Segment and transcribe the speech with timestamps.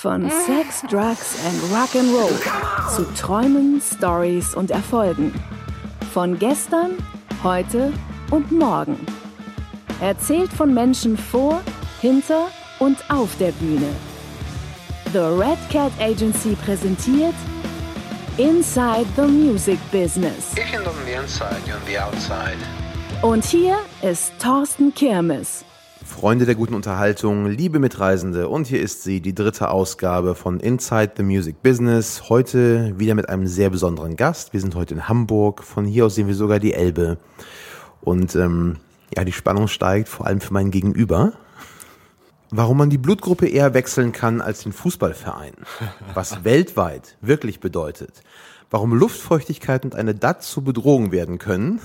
[0.00, 5.34] Von Sex, Drugs and Rock'n'Roll zu Träumen, Stories und Erfolgen.
[6.14, 6.92] Von gestern,
[7.42, 7.92] heute
[8.30, 8.96] und morgen.
[10.00, 11.60] Erzählt von Menschen vor,
[12.00, 12.46] hinter
[12.78, 13.88] und auf der Bühne.
[15.12, 17.34] The Red Cat Agency präsentiert
[18.36, 20.52] Inside the Music Business.
[20.54, 22.56] Ich on the inside, you're on the outside.
[23.22, 25.64] Und hier ist Thorsten Kirmes.
[26.18, 31.12] Freunde der guten Unterhaltung, liebe Mitreisende, und hier ist sie, die dritte Ausgabe von Inside
[31.16, 32.28] the Music Business.
[32.28, 34.52] Heute wieder mit einem sehr besonderen Gast.
[34.52, 35.62] Wir sind heute in Hamburg.
[35.62, 37.18] Von hier aus sehen wir sogar die Elbe.
[38.00, 38.78] Und ähm,
[39.16, 41.34] ja, die Spannung steigt, vor allem für mein Gegenüber.
[42.50, 45.52] Warum man die Blutgruppe eher wechseln kann als den Fußballverein.
[46.14, 48.24] Was weltweit wirklich bedeutet.
[48.70, 51.80] Warum Luftfeuchtigkeit und eine DAT zu Bedrohung werden können.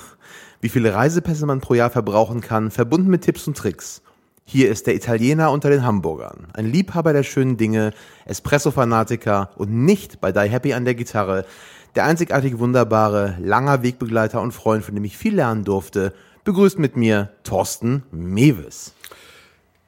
[0.60, 4.02] Wie viele Reisepässe man pro Jahr verbrauchen kann, verbunden mit Tipps und Tricks.
[4.46, 7.94] Hier ist der Italiener unter den Hamburgern, ein Liebhaber der schönen Dinge,
[8.26, 11.46] Espresso-Fanatiker und nicht bei Die Happy an der Gitarre,
[11.96, 16.98] der einzigartig wunderbare, langer Wegbegleiter und Freund, von dem ich viel lernen durfte, begrüßt mit
[16.98, 18.94] mir Thorsten Mewes.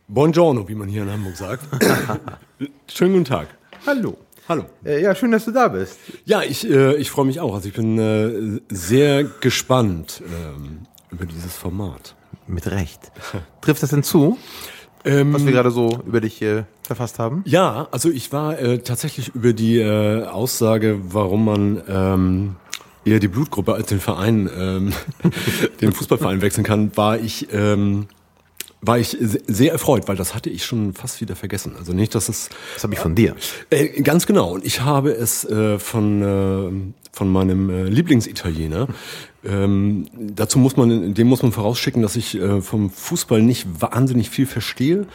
[0.08, 1.66] Buongiorno, wie man hier in Hamburg sagt.
[2.92, 3.48] Schönen guten Tag.
[3.86, 4.17] Hallo.
[4.48, 4.66] Hallo.
[4.86, 5.98] Äh, ja, schön, dass du da bist.
[6.23, 7.56] Ja, ich, äh, ich freue mich auch.
[7.56, 12.16] Also ich bin äh, sehr gespannt ähm, über dieses Format.
[12.48, 13.00] Mit Recht.
[13.62, 14.38] Trifft das denn zu,
[15.04, 17.44] Ähm, was wir gerade so über dich äh, verfasst haben?
[17.46, 22.56] Ja, also ich war äh, tatsächlich über die äh, Aussage, warum man ähm,
[23.04, 24.94] eher die Blutgruppe als den Verein, ähm,
[25.82, 28.08] den Fußballverein wechseln kann, war ich ähm,
[28.82, 31.73] war ich se- sehr erfreut, weil das hatte ich schon fast wieder vergessen.
[31.78, 33.36] Also nicht, dass es Das habe ich von dir.
[33.72, 34.52] Äh, ganz genau.
[34.54, 38.88] Und ich habe es äh, von, äh, von meinem äh, Lieblingsitaliener.
[39.46, 44.30] Ähm, dazu muss man, dem muss man vorausschicken, dass ich äh, vom Fußball nicht wahnsinnig
[44.30, 45.06] viel verstehe.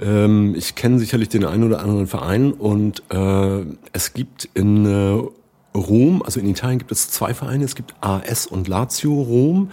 [0.00, 5.22] Ähm, ich kenne sicherlich den einen oder anderen Verein und äh, es gibt in äh,
[5.74, 7.64] Rom, also in Italien gibt es zwei Vereine.
[7.64, 9.70] Es gibt AS und Lazio Rom.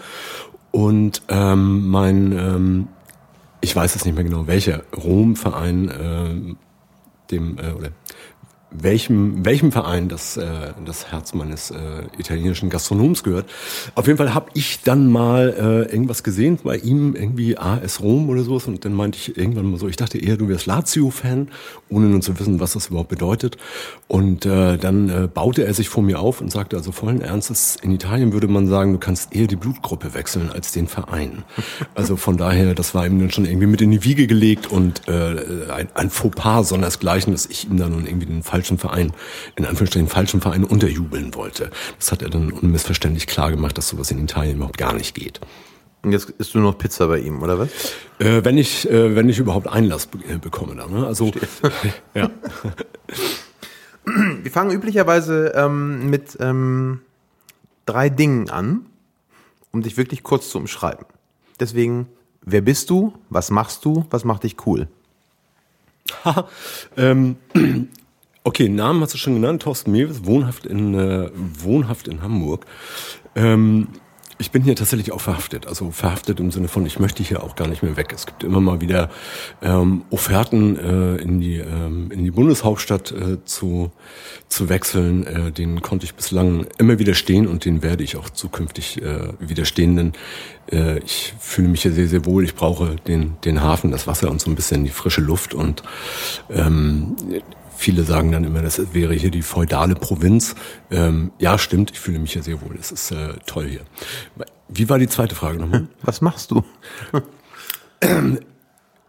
[0.72, 2.88] Und ähm, mein, ähm,
[3.62, 6.58] ich weiß jetzt nicht mehr genau, welcher Rom-Verein ähm,
[7.32, 7.90] dem äh, oder
[8.70, 11.76] welchem welchem Verein das äh, das Herz meines äh,
[12.18, 13.50] italienischen Gastronoms gehört.
[13.96, 18.30] Auf jeden Fall habe ich dann mal äh, irgendwas gesehen bei ihm irgendwie AS Rom
[18.30, 21.10] oder sowas und dann meinte ich irgendwann mal so, ich dachte eher du wärst Lazio
[21.10, 21.50] Fan,
[21.90, 23.58] ohne nun zu wissen, was das überhaupt bedeutet.
[24.08, 27.78] Und äh, dann äh, baute er sich vor mir auf und sagte also vollen Ernstes,
[27.82, 31.44] in Italien würde man sagen, du kannst eher die Blutgruppe wechseln als den Verein.
[31.96, 35.08] Also von daher, das war ihm dann schon irgendwie mit in die Wiege gelegt und
[35.08, 39.14] äh, ein, ein Fauxpas sondersgleichen, dass ich ihm dann nun irgendwie den falschen Verein,
[39.56, 41.70] in Anführungsstrichen falschen Verein unterjubeln wollte.
[42.00, 45.40] Das hat er dann unmissverständlich klar gemacht, dass sowas in Italien überhaupt gar nicht geht.
[46.02, 47.70] Und jetzt isst du noch Pizza bei ihm, oder was?
[48.18, 51.06] Äh, wenn ich, äh, wenn ich überhaupt Einlass be äh, bekomme da, ne?
[51.06, 51.32] Also
[52.16, 52.32] ja.
[54.06, 57.02] Wir fangen üblicherweise ähm, mit ähm,
[57.86, 58.88] drei Dingen an,
[59.72, 61.06] um dich wirklich kurz zu umschreiben.
[61.60, 62.08] Deswegen,
[62.42, 63.14] wer bist du?
[63.30, 64.08] Was machst du?
[64.10, 64.88] Was macht dich cool?
[66.98, 67.36] ähm,
[68.48, 72.66] okay, Namen hast du schon genannt, Thorsten Mewes, wohnhaft in, äh, wohnhaft in Hamburg.
[73.36, 73.90] Ähm,
[74.40, 77.56] ich bin hier tatsächlich auch verhaftet, also verhaftet im Sinne von, ich möchte hier auch
[77.56, 78.14] gar nicht mehr weg.
[78.14, 79.10] Es gibt immer mal wieder
[79.62, 83.92] ähm, Offerten, äh, in, die, ähm, in die Bundeshauptstadt äh, zu,
[84.48, 85.26] zu wechseln.
[85.26, 89.96] Äh, den konnte ich bislang immer widerstehen und den werde ich auch zukünftig äh, widerstehen,
[89.96, 90.14] denn
[90.72, 92.44] äh, ich fühle mich hier sehr, sehr wohl.
[92.44, 95.82] Ich brauche den, den Hafen, das Wasser und so ein bisschen die frische Luft und
[96.50, 97.16] ähm,
[97.78, 100.56] Viele sagen dann immer, das wäre hier die feudale Provinz.
[100.90, 102.76] Ähm, ja, stimmt, ich fühle mich hier sehr wohl.
[102.80, 103.82] Es ist äh, toll hier.
[104.68, 105.88] Wie war die zweite Frage nochmal?
[106.02, 106.64] Was machst du?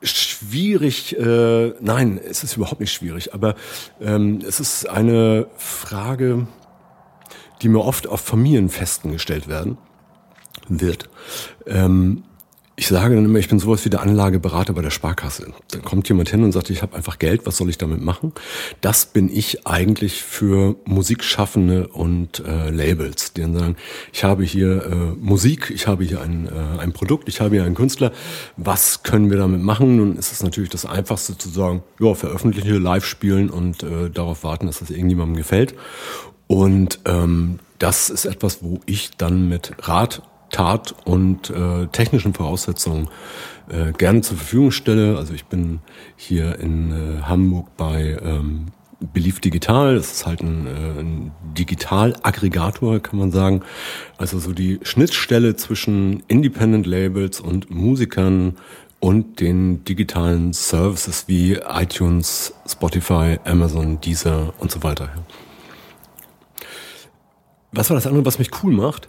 [0.02, 3.54] schwierig, äh, nein, es ist überhaupt nicht schwierig, aber
[4.00, 6.46] ähm, es ist eine Frage,
[7.62, 9.78] die mir oft auf Familienfesten gestellt werden
[10.68, 11.08] wird.
[11.66, 12.24] Ähm,
[12.78, 15.52] ich sage dann immer, ich bin sowas wie der Anlageberater bei der Sparkasse.
[15.72, 18.32] Dann kommt jemand hin und sagt, ich habe einfach Geld, was soll ich damit machen?
[18.80, 23.76] Das bin ich eigentlich für Musikschaffende und äh, Labels, die dann sagen,
[24.12, 27.64] ich habe hier äh, Musik, ich habe hier ein, äh, ein Produkt, ich habe hier
[27.64, 28.12] einen Künstler,
[28.56, 29.96] was können wir damit machen?
[29.96, 34.44] Nun ist es natürlich das Einfachste zu sagen, ja, veröffentliche, live spielen und äh, darauf
[34.44, 35.74] warten, dass das irgendjemandem gefällt.
[36.46, 43.08] Und ähm, das ist etwas, wo ich dann mit Rat Tat und äh, technischen Voraussetzungen
[43.68, 45.16] äh, gerne zur Verfügung stelle.
[45.16, 45.80] Also ich bin
[46.16, 48.66] hier in äh, Hamburg bei ähm,
[49.00, 49.96] Belief Digital.
[49.96, 53.62] Das ist halt ein, äh, ein Digitalaggregator, kann man sagen.
[54.16, 58.56] Also so die Schnittstelle zwischen Independent Labels und Musikern
[59.00, 65.10] und den digitalen Services wie iTunes, Spotify, Amazon, Deezer und so weiter.
[67.70, 69.08] Was war das andere, was mich cool macht?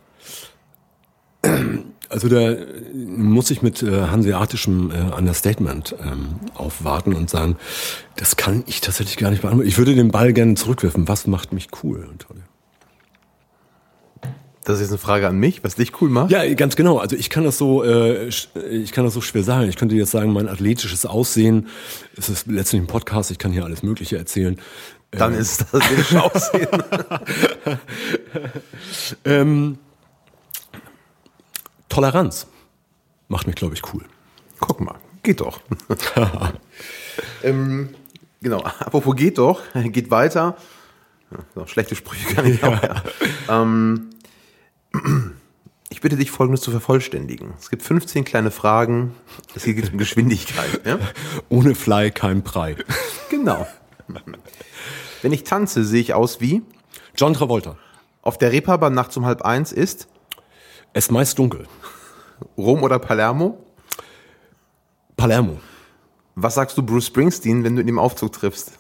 [2.10, 2.56] Also da
[2.94, 7.56] muss ich mit äh, hanseatischem äh, Understatement ähm, aufwarten und sagen,
[8.16, 9.70] das kann ich tatsächlich gar nicht beantworten.
[9.70, 11.08] Ich würde den Ball gerne zurückwerfen.
[11.08, 12.08] Was macht mich cool?
[14.64, 16.32] Das ist jetzt eine Frage an mich, was dich cool macht.
[16.32, 16.98] Ja, ganz genau.
[16.98, 19.70] Also ich kann das so, äh, ich kann das so schwer sagen.
[19.70, 21.68] Ich könnte jetzt sagen, mein athletisches Aussehen,
[22.18, 24.60] es ist letztlich ein Podcast, ich kann hier alles Mögliche erzählen.
[25.12, 26.68] Dann Ähm, ist das athletische Aussehen.
[29.26, 29.78] ähm,
[31.90, 32.48] Toleranz
[33.28, 34.06] macht mich, glaube ich, cool.
[34.60, 35.60] Guck mal, geht doch.
[37.44, 37.90] ähm,
[38.42, 40.56] genau, apropos geht doch, geht weiter.
[41.32, 42.82] Ja, so, schlechte Sprüche kann ich auch.
[42.82, 43.04] Ja.
[43.50, 44.10] Ähm,
[45.90, 47.54] ich bitte dich, Folgendes zu vervollständigen.
[47.60, 49.16] Es gibt 15 kleine Fragen.
[49.56, 50.82] Es geht um Geschwindigkeit.
[50.86, 51.00] Ja?
[51.50, 52.76] Ohne Fly kein Brei.
[53.30, 53.68] Genau.
[55.22, 56.64] Wenn ich tanze, sehe ich aus wie
[57.16, 57.78] John Travolta.
[58.24, 60.08] auf der Reeperbahn nachts um halb eins ist
[60.94, 61.68] Es ist meist dunkel.
[62.58, 63.64] Rom oder Palermo.
[65.18, 65.60] Palermo.
[66.36, 68.72] Was sagst du Bruce Springsteen, wenn du ihn im Aufzug triffst?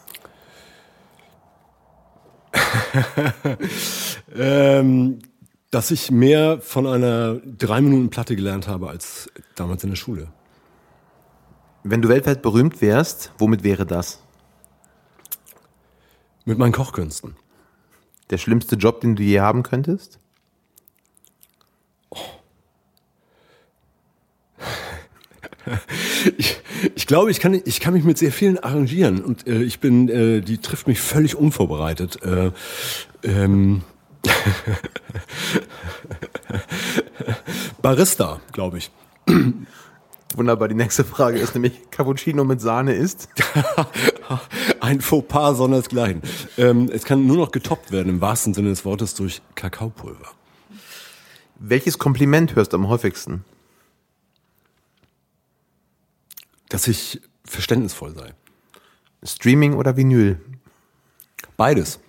[4.35, 5.19] Ähm,
[5.71, 10.27] dass ich mehr von einer drei Minuten Platte gelernt habe als damals in der Schule.
[11.83, 14.21] Wenn du weltweit berühmt wärst, womit wäre das?
[16.45, 17.35] Mit meinen Kochkünsten.
[18.29, 20.19] Der schlimmste Job, den du je haben könntest?
[26.38, 26.61] Ich,
[26.95, 30.09] ich glaube, ich kann, ich kann mich mit sehr vielen arrangieren und äh, ich bin,
[30.09, 32.21] äh, die trifft mich völlig unvorbereitet.
[32.23, 32.51] Äh,
[33.23, 33.83] ähm,
[37.81, 38.91] Barista, glaube ich.
[40.35, 43.29] Wunderbar, die nächste Frage ist nämlich Cappuccino mit Sahne ist.
[44.79, 46.21] Ein Fauxpas sondersgleichen.
[46.57, 50.31] Ähm, es kann nur noch getoppt werden, im wahrsten Sinne des Wortes, durch Kakaopulver.
[51.57, 53.44] Welches Kompliment hörst du am häufigsten?
[56.69, 58.33] Dass ich verständnisvoll sei.
[59.24, 60.39] Streaming oder Vinyl?
[61.57, 62.00] Beides.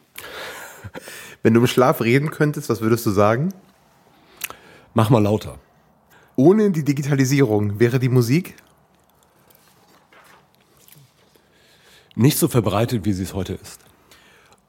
[1.43, 3.53] Wenn du im Schlaf reden könntest, was würdest du sagen?
[4.95, 5.59] Mach mal lauter.
[6.37, 8.57] Ohne die Digitalisierung wäre die Musik?
[12.15, 13.81] Nicht so verbreitet, wie sie es heute ist.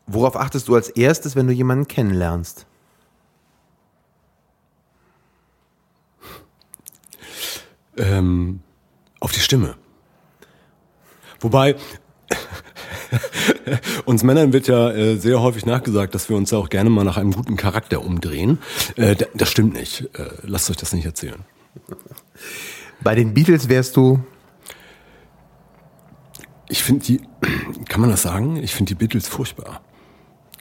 [0.07, 2.65] Worauf achtest du als erstes, wenn du jemanden kennenlernst?
[7.97, 8.61] Ähm,
[9.19, 9.75] auf die Stimme.
[11.41, 11.75] Wobei,
[14.05, 17.03] uns Männern wird ja äh, sehr häufig nachgesagt, dass wir uns ja auch gerne mal
[17.03, 18.59] nach einem guten Charakter umdrehen.
[18.95, 20.01] Äh, da- das stimmt nicht.
[20.17, 21.39] Äh, lasst euch das nicht erzählen.
[23.01, 24.23] Bei den Beatles wärst du
[26.69, 27.21] Ich finde die,
[27.89, 28.55] kann man das sagen?
[28.57, 29.81] Ich finde die Beatles furchtbar.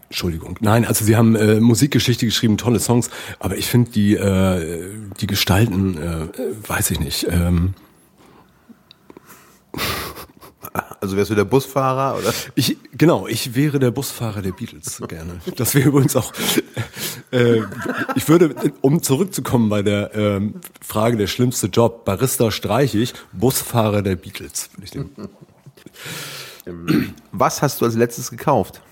[0.09, 0.57] Entschuldigung.
[0.61, 4.91] Nein, also sie haben äh, Musikgeschichte geschrieben, tolle Songs, aber ich finde die, äh,
[5.21, 6.29] die Gestalten, äh,
[6.69, 7.29] weiß ich nicht.
[7.31, 7.75] Ähm,
[11.01, 12.35] Also wärst du der Busfahrer oder?
[12.55, 15.41] ich, genau, ich wäre der Busfahrer der Beatles gerne.
[15.57, 16.35] Das wäre übrigens auch,
[17.31, 17.63] äh,
[18.15, 24.03] ich würde, um zurückzukommen bei der ähm, Frage, der schlimmste Job, Barista streiche ich, Busfahrer
[24.03, 24.69] der Beatles.
[24.75, 25.11] Würde ich den,
[27.33, 28.83] Was hast du als letztes gekauft?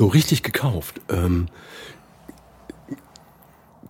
[0.00, 0.98] so richtig gekauft.
[1.10, 1.48] Ähm,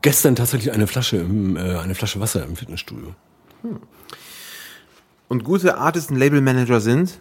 [0.02, 3.14] gestern tatsächlich eine Flasche, im, äh, eine Flasche Wasser im Fitnessstudio.
[5.28, 7.20] Und gute Artist- und Labelmanager sind?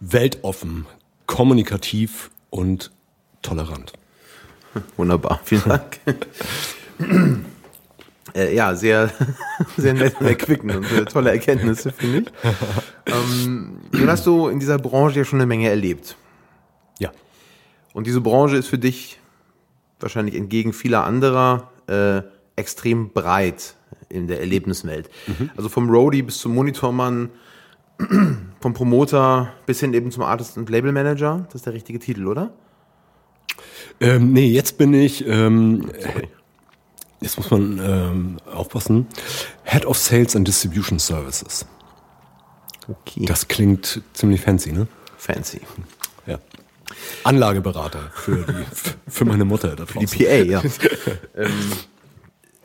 [0.00, 0.86] Weltoffen,
[1.26, 2.90] kommunikativ und
[3.42, 3.92] tolerant.
[4.96, 6.00] Wunderbar, vielen Dank.
[8.34, 9.10] äh, ja, sehr,
[9.76, 12.26] sehr nett und erquickend und äh, tolle Erkenntnisse, finde ich.
[13.06, 16.16] Ähm, nun hast du in dieser Branche ja schon eine Menge erlebt.
[16.98, 17.10] Ja.
[17.94, 19.18] Und diese Branche ist für dich
[20.00, 22.22] wahrscheinlich entgegen vieler anderer äh,
[22.56, 23.74] extrem breit
[24.08, 25.10] in der Erlebniswelt.
[25.56, 27.30] Also vom Roadie bis zum Monitormann,
[28.60, 31.46] vom Promoter bis hin eben zum Artist und Label Manager.
[31.46, 32.52] Das ist der richtige Titel, oder?
[34.00, 36.28] Ähm, nee, jetzt bin ich, ähm, Sorry.
[37.20, 39.06] jetzt muss man ähm, aufpassen,
[39.64, 41.66] Head of Sales and Distribution Services.
[42.88, 43.24] Okay.
[43.24, 44.86] Das klingt ziemlich fancy, ne?
[45.16, 45.60] Fancy.
[47.24, 48.64] Anlageberater für, die,
[49.10, 50.18] für meine Mutter da Die draußen.
[50.18, 50.62] PA, ja.
[51.36, 51.50] ähm,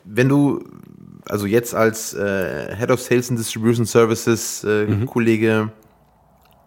[0.04, 0.64] wenn du
[1.28, 5.70] also jetzt als äh, Head of Sales and Distribution Services äh, Kollege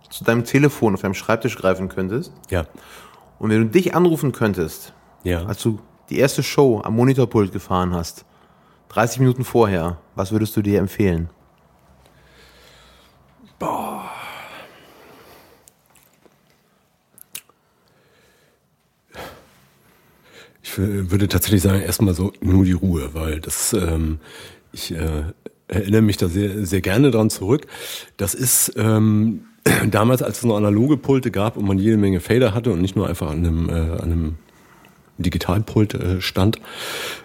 [0.10, 2.66] zu deinem Telefon auf deinem Schreibtisch greifen könntest Ja.
[3.38, 4.94] Und wenn du dich anrufen könntest,
[5.24, 5.44] Ja.
[5.46, 8.24] als du die erste Show am Monitorpult gefahren hast,
[8.90, 11.30] 30 Minuten vorher, was würdest du dir empfehlen?
[20.76, 24.20] Ich wür- würde tatsächlich sagen, erstmal so nur die Ruhe, weil das, ähm,
[24.74, 25.24] ich äh,
[25.68, 27.66] erinnere mich da sehr, sehr gerne dran zurück.
[28.18, 29.46] Das ist ähm,
[29.90, 32.96] damals, als es noch analoge Pulte gab und man jede Menge Fader hatte und nicht
[32.98, 34.36] nur einfach an einem, äh, einem
[35.18, 36.60] Digitalpult äh, stand,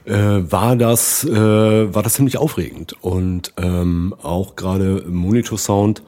[0.05, 6.05] äh, war das äh, war das ziemlich aufregend und ähm, auch gerade Monitor-Sound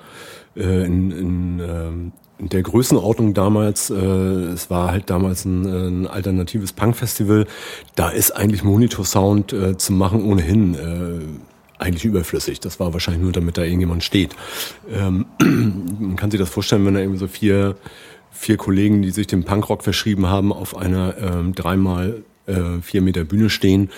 [0.54, 5.88] äh, in, in, ähm, in der Größenordnung damals, äh, es war halt damals ein, äh,
[5.88, 7.46] ein alternatives Punk-Festival,
[7.94, 12.60] da ist eigentlich Monitor-Sound äh, zu machen ohnehin äh, eigentlich überflüssig.
[12.60, 14.34] Das war wahrscheinlich nur, damit da irgendjemand steht.
[14.90, 15.26] Ähm,
[15.98, 17.76] man kann sich das vorstellen, wenn da irgendwie so vier,
[18.30, 23.24] vier Kollegen, die sich dem Punkrock verschrieben haben, auf einer ähm, dreimal äh, vier Meter
[23.24, 23.90] Bühne stehen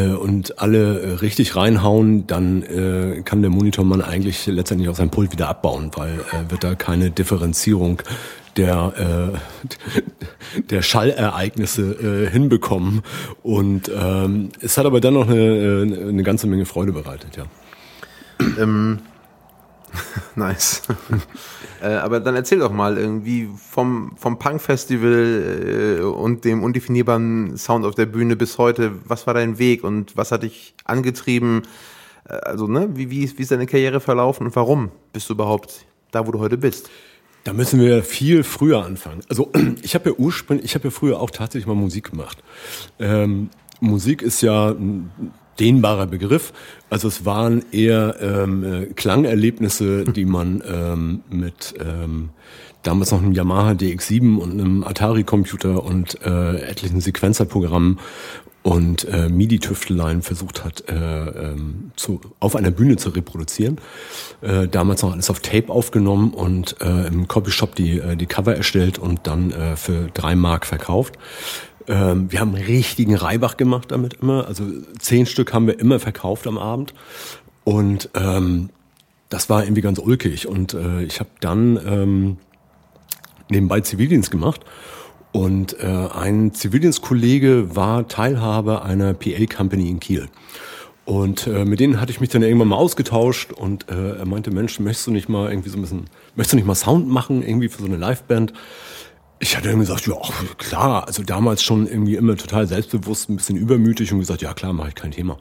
[0.00, 5.32] und alle äh, richtig reinhauen, dann äh, kann der Monitormann eigentlich letztendlich auch sein Pult
[5.32, 8.02] wieder abbauen, weil äh, wird da keine Differenzierung
[8.56, 9.32] der,
[10.54, 13.02] äh, der Schallereignisse äh, hinbekommen.
[13.42, 17.44] Und ähm, es hat aber dann noch eine, äh, eine ganze Menge Freude bereitet, ja.
[20.36, 20.82] Nice.
[21.82, 27.84] äh, aber dann erzähl doch mal irgendwie vom, vom Punk-Festival äh, und dem undefinierbaren Sound
[27.84, 28.92] auf der Bühne bis heute.
[29.04, 31.62] Was war dein Weg und was hat dich angetrieben?
[32.28, 35.34] Äh, also, ne, wie, wie, ist, wie ist deine Karriere verlaufen und warum bist du
[35.34, 36.90] überhaupt da, wo du heute bist?
[37.44, 39.22] Da müssen wir viel früher anfangen.
[39.28, 39.50] Also
[39.82, 42.38] ich habe ja ursprünglich, ich habe ja früher auch tatsächlich mal Musik gemacht.
[42.98, 45.10] Ähm, Musik ist ja ein
[45.58, 46.52] dehnbarer Begriff.
[46.90, 52.30] Also es waren eher ähm, äh, Klangerlebnisse, die man ähm, mit ähm,
[52.82, 57.98] damals noch einem Yamaha DX7 und einem Atari-Computer und äh, etlichen Sequenzerprogrammen
[58.62, 63.80] und äh, MIDI-Tüfteleien versucht hat, äh, ähm, zu, auf einer Bühne zu reproduzieren.
[64.40, 68.54] Äh, damals noch alles auf Tape aufgenommen und äh, im Copyshop die, äh, die Cover
[68.54, 71.18] erstellt und dann äh, für drei Mark verkauft.
[71.88, 74.46] Ähm, wir haben einen richtigen Reibach gemacht damit immer.
[74.46, 74.64] Also
[74.98, 76.94] zehn Stück haben wir immer verkauft am Abend.
[77.64, 78.70] Und ähm,
[79.28, 80.46] das war irgendwie ganz ulkig.
[80.46, 82.36] Und äh, ich habe dann ähm,
[83.48, 84.60] nebenbei Zivildienst gemacht.
[85.32, 90.28] Und äh, ein Zivildienstkollege war Teilhaber einer PA-Company in Kiel.
[91.04, 94.52] Und äh, mit denen hatte ich mich dann irgendwann mal ausgetauscht und äh, er meinte,
[94.52, 96.04] Mensch, möchtest du nicht mal irgendwie so ein bisschen,
[96.36, 98.52] möchtest du nicht mal Sound machen, irgendwie für so eine Liveband?
[99.42, 100.14] Ich hatte dann gesagt, ja,
[100.56, 104.72] klar, also damals schon irgendwie immer total selbstbewusst, ein bisschen übermütig und gesagt, ja klar,
[104.72, 105.36] mache ich kein Thema.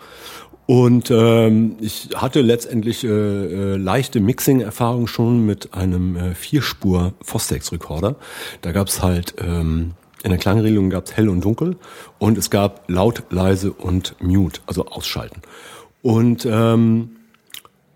[0.65, 8.15] Und ähm, ich hatte letztendlich äh, äh, leichte Mixing-Erfahrung schon mit einem äh, Vierspur Fostex-Rekorder.
[8.63, 9.91] Da gab's halt ähm,
[10.23, 11.77] in der Klangregelung gab's hell und dunkel
[12.17, 15.43] und es gab laut, leise und mute, also ausschalten.
[16.01, 17.17] Und ähm,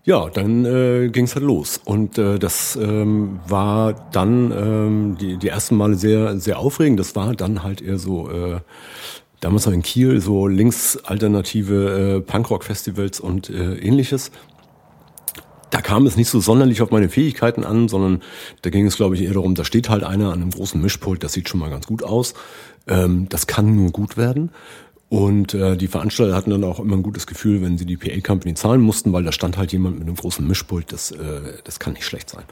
[0.06, 1.80] ja, dann äh, ging es halt los.
[1.84, 7.00] Und äh, das ähm, war dann ähm, die, die ersten Male sehr, sehr aufregend.
[7.00, 8.60] Das war dann halt eher so, äh,
[9.40, 14.30] damals noch in Kiel, so linksalternative äh, Punkrock-Festivals und äh, ähnliches.
[15.70, 18.22] Da kam es nicht so sonderlich auf meine Fähigkeiten an, sondern
[18.62, 21.24] da ging es, glaube ich, eher darum, da steht halt einer an einem großen Mischpult,
[21.24, 22.34] das sieht schon mal ganz gut aus.
[22.86, 24.52] Ähm, das kann nur gut werden.
[25.08, 28.54] Und äh, die Veranstalter hatten dann auch immer ein gutes Gefühl, wenn sie die PA-Company
[28.54, 31.92] zahlen mussten, weil da stand halt jemand mit einem großen Mischpult, das, äh, das kann
[31.92, 32.44] nicht schlecht sein.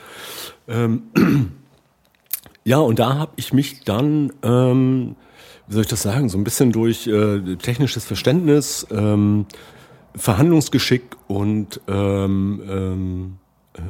[0.69, 1.03] Ähm,
[2.65, 5.17] ja, und da habe ich mich dann, ähm,
[5.67, 9.47] wie soll ich das sagen, so ein bisschen durch äh, technisches Verständnis, ähm,
[10.15, 13.37] Verhandlungsgeschick und ähm, ähm,
[13.75, 13.81] äh,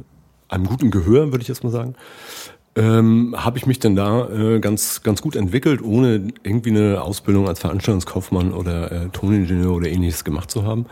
[0.49, 1.97] einem guten Gehör, würde ich jetzt mal sagen,
[2.77, 7.49] ähm, habe ich mich dann da äh, ganz ganz gut entwickelt, ohne irgendwie eine Ausbildung
[7.49, 10.87] als Veranstaltungskaufmann oder äh, Toningenieur oder ähnliches gemacht zu haben.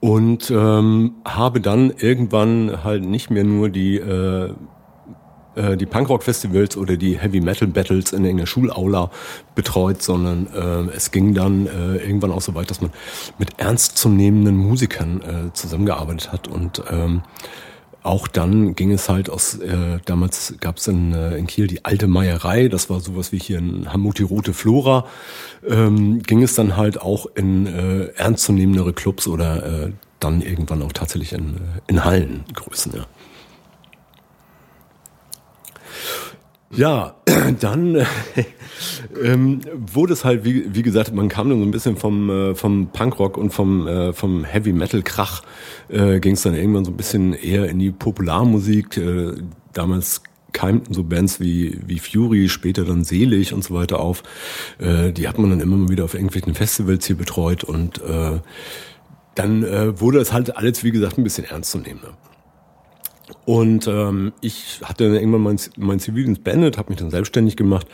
[0.00, 4.52] Und ähm, habe dann irgendwann halt nicht mehr nur die äh,
[5.58, 9.10] äh, die Punkrock-Festivals oder die Heavy-Metal-Battles in irgendeiner Schulaula
[9.54, 12.92] betreut, sondern äh, es ging dann äh, irgendwann auch so weit, dass man
[13.38, 17.22] mit ernstzunehmenden Musikern äh, zusammengearbeitet hat und ähm,
[18.02, 21.84] auch dann ging es halt aus, äh, damals gab es in, äh, in Kiel die
[21.84, 25.06] alte Meierei, das war sowas wie hier in Hamburg die Rote Flora,
[25.68, 30.92] ähm, ging es dann halt auch in äh, ernstzunehmendere Clubs oder äh, dann irgendwann auch
[30.92, 33.06] tatsächlich in, äh, in Hallengrößen, ja.
[36.74, 37.16] Ja,
[37.60, 38.04] dann äh,
[39.22, 42.54] ähm, wurde es halt, wie, wie gesagt, man kam dann so ein bisschen vom, äh,
[42.54, 45.42] vom Punkrock und vom, äh, vom Heavy Metal Krach,
[45.88, 48.98] äh, ging es dann irgendwann so ein bisschen eher in die Popularmusik.
[48.98, 49.36] Äh,
[49.72, 50.22] damals
[50.52, 54.22] keimten so Bands wie, wie Fury, später dann Selig und so weiter auf.
[54.78, 58.40] Äh, die hat man dann immer mal wieder auf irgendwelchen Festivals hier betreut und äh,
[59.34, 62.00] dann äh, wurde es halt alles, wie gesagt, ein bisschen ernst zu nehmen.
[62.02, 62.10] Ne?
[63.44, 67.86] Und ähm, ich hatte irgendwann mein, mein Zivildienst beendet, habe mich dann selbstständig gemacht,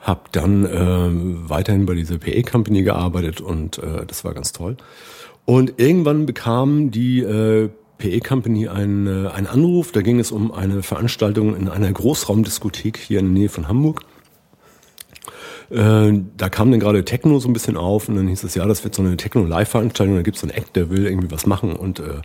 [0.00, 4.76] habe dann äh, weiterhin bei dieser PA-Company gearbeitet und äh, das war ganz toll.
[5.44, 9.92] Und irgendwann bekam die äh, PE Company einen, äh, einen Anruf.
[9.92, 14.02] Da ging es um eine Veranstaltung in einer Großraumdiskothek hier in der Nähe von Hamburg.
[15.70, 18.66] Äh, da kam dann gerade Techno so ein bisschen auf und dann hieß es, ja,
[18.66, 21.46] das wird so eine Techno-Live-Veranstaltung, da gibt es so einen Act, der will irgendwie was
[21.46, 22.20] machen und äh,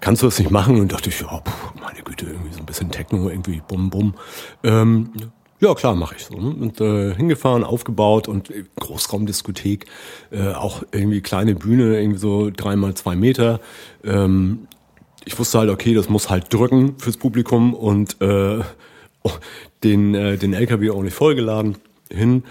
[0.00, 0.80] kannst du das nicht machen?
[0.80, 4.14] Und dachte ich, ja, puh, meine Güte, irgendwie so ein bisschen Techno, irgendwie bum bum.
[4.62, 5.10] Ähm,
[5.60, 6.34] ja, klar, mache ich so.
[6.36, 6.50] Ne?
[6.50, 9.86] Und äh, hingefahren, aufgebaut und äh, Großraumdiskothek,
[10.30, 13.60] äh, auch irgendwie kleine Bühne, irgendwie so dreimal zwei Meter.
[14.04, 14.68] Ähm,
[15.24, 18.60] ich wusste halt, okay, das muss halt drücken fürs Publikum und äh,
[19.82, 21.76] den, äh, den LKW auch nicht vollgeladen
[22.10, 22.44] hin.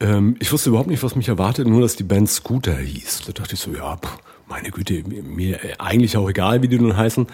[0.00, 3.22] Ähm, ich wusste überhaupt nicht, was mich erwartet, nur dass die Band Scooter hieß.
[3.26, 6.78] Da dachte ich so, ja, pff, meine Güte, mir, mir eigentlich auch egal, wie die
[6.78, 7.26] nun heißen.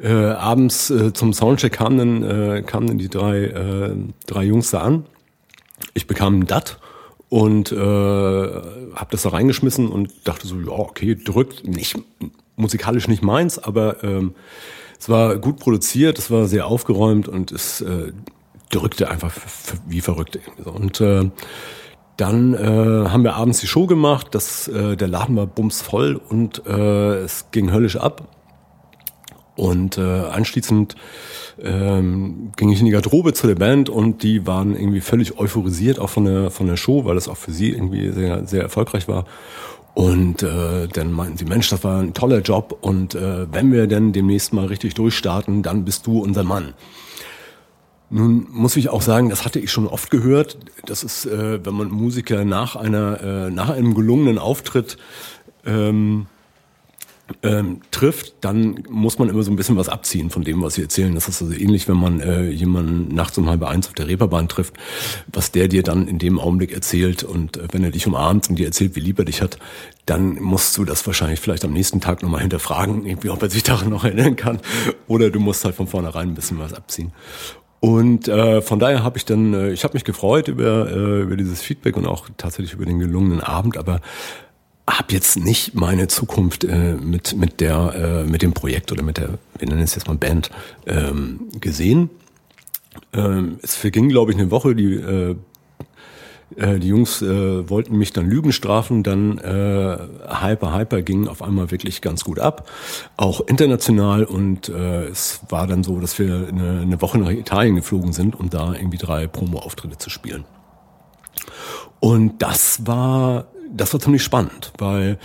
[0.00, 4.70] Äh, abends äh, zum Soundcheck kamen dann, äh, kamen dann die drei, äh, drei Jungs
[4.70, 5.04] da an.
[5.92, 6.78] Ich bekam ein DAT
[7.28, 11.98] und äh, habe das da reingeschmissen und dachte so, ja, okay, drückt nicht
[12.56, 14.34] musikalisch nicht meins, aber ähm,
[14.98, 18.12] es war gut produziert, es war sehr aufgeräumt und es äh,
[18.70, 19.32] drückte einfach
[19.86, 20.38] wie verrückt.
[20.64, 21.30] Und äh,
[22.16, 26.66] dann äh, haben wir abends die Show gemacht, das, äh, der Laden war bumsvoll und
[26.66, 28.28] äh, es ging höllisch ab.
[29.56, 30.96] Und äh, anschließend
[31.62, 35.98] ähm, ging ich in die Garderobe zu der Band und die waren irgendwie völlig euphorisiert
[35.98, 39.08] auch von der von der Show, weil es auch für sie irgendwie sehr sehr erfolgreich
[39.08, 39.24] war.
[39.92, 43.86] Und äh, dann meinten sie, Mensch, das war ein toller Job und äh, wenn wir
[43.86, 46.74] denn demnächst mal richtig durchstarten, dann bist du unser Mann.
[48.10, 50.58] Nun muss ich auch sagen, das hatte ich schon oft gehört.
[50.84, 54.98] Das ist, äh, wenn man Musiker nach einer, äh, nach einem gelungenen Auftritt
[55.64, 56.26] ähm,
[57.42, 60.82] ähm, trifft, dann muss man immer so ein bisschen was abziehen von dem, was sie
[60.82, 61.14] erzählen.
[61.14, 64.48] Das ist also ähnlich, wenn man äh, jemanden nachts um halb eins auf der Reeperbahn
[64.48, 64.74] trifft,
[65.32, 68.56] was der dir dann in dem Augenblick erzählt und äh, wenn er dich umarmt und
[68.56, 69.58] dir erzählt, wie lieb er dich hat,
[70.06, 73.62] dann musst du das wahrscheinlich vielleicht am nächsten Tag nochmal hinterfragen, irgendwie, ob er sich
[73.62, 74.58] daran noch erinnern kann
[75.06, 77.12] oder du musst halt von vornherein ein bisschen was abziehen.
[77.80, 81.36] Und äh, von daher habe ich dann, äh, ich habe mich gefreut über, äh, über
[81.36, 84.00] dieses Feedback und auch tatsächlich über den gelungenen Abend, aber
[84.88, 89.18] habe jetzt nicht meine Zukunft äh, mit mit der äh, mit dem Projekt oder mit
[89.18, 90.50] der wir nennen es jetzt mal Band
[90.86, 92.10] ähm, gesehen.
[93.12, 94.74] Ähm, es verging glaube ich eine Woche.
[94.74, 95.36] Die äh,
[96.56, 101.42] äh, die Jungs äh, wollten mich dann Lügen strafen, dann äh, Hyper Hyper ging auf
[101.42, 102.68] einmal wirklich ganz gut ab,
[103.16, 107.76] auch international und äh, es war dann so, dass wir eine, eine Woche nach Italien
[107.76, 110.44] geflogen sind, um da irgendwie drei Promo-Auftritte zu spielen.
[112.00, 115.18] Und das war das war ziemlich spannend, weil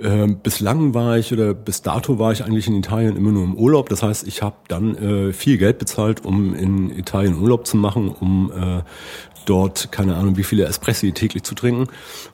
[0.00, 3.54] äh, bislang war ich oder bis dato war ich eigentlich in Italien immer nur im
[3.54, 3.88] Urlaub.
[3.88, 8.08] Das heißt, ich habe dann äh, viel Geld bezahlt, um in Italien Urlaub zu machen,
[8.08, 8.82] um äh,
[9.44, 11.88] dort keine Ahnung wie viele Espressi täglich zu trinken.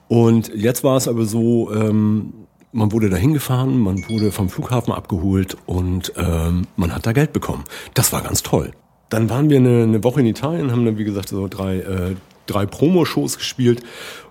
[0.08, 2.32] Und jetzt war es aber so, ähm,
[2.72, 7.32] man wurde dahin gefahren, man wurde vom Flughafen abgeholt und ähm, man hat da Geld
[7.32, 7.64] bekommen.
[7.94, 8.72] Das war ganz toll.
[9.08, 12.14] Dann waren wir eine, eine Woche in Italien, haben dann wie gesagt so drei äh,
[12.46, 13.82] drei Promo-Shows gespielt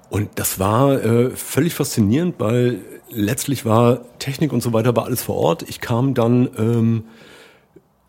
[0.10, 5.24] und das war äh, völlig faszinierend, weil letztlich war Technik und so weiter war alles
[5.24, 5.64] vor Ort.
[5.68, 7.04] Ich kam dann ähm,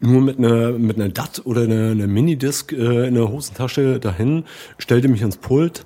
[0.01, 4.45] nur mit einer mit einer DAT oder einer, einer Minidisc äh, in der Hosentasche dahin,
[4.79, 5.85] stellte mich ans Pult.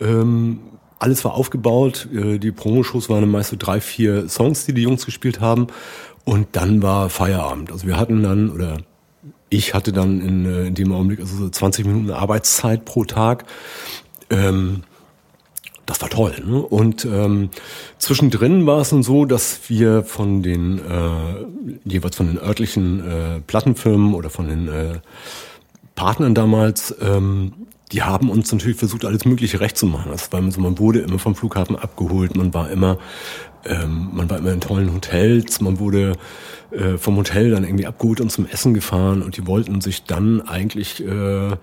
[0.00, 0.60] Ähm,
[0.98, 2.08] alles war aufgebaut.
[2.12, 5.68] Äh, die Promoshows waren meist so drei, vier Songs, die die Jungs gespielt haben.
[6.24, 7.72] Und dann war Feierabend.
[7.72, 8.78] Also wir hatten dann, oder
[9.48, 13.44] ich hatte dann in, äh, in dem Augenblick also so 20 Minuten Arbeitszeit pro Tag.
[14.30, 14.82] Ähm,
[15.88, 16.34] das war toll.
[16.44, 16.60] Ne?
[16.60, 17.48] Und ähm,
[17.98, 21.46] zwischendrin war es dann so, dass wir von den äh,
[21.84, 24.98] jeweils von den örtlichen äh, Plattenfirmen oder von den äh,
[25.94, 27.52] Partnern damals, ähm,
[27.90, 30.10] die haben uns natürlich versucht, alles Mögliche recht zu machen.
[30.10, 32.98] Das war so, man wurde immer vom Flughafen abgeholt, man war immer,
[33.64, 36.12] ähm, man war immer in tollen Hotels, man wurde
[36.70, 40.42] äh, vom Hotel dann irgendwie abgeholt und zum Essen gefahren und die wollten sich dann
[40.42, 41.56] eigentlich äh,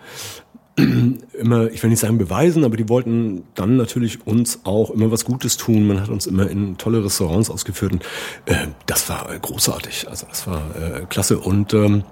[1.40, 5.24] immer, ich will nicht sagen beweisen, aber die wollten dann natürlich uns auch immer was
[5.24, 5.88] Gutes tun.
[5.88, 8.04] Man hat uns immer in tolle Restaurants ausgeführt und
[8.46, 10.08] äh, das war großartig.
[10.10, 12.04] Also das war äh, klasse und ähm,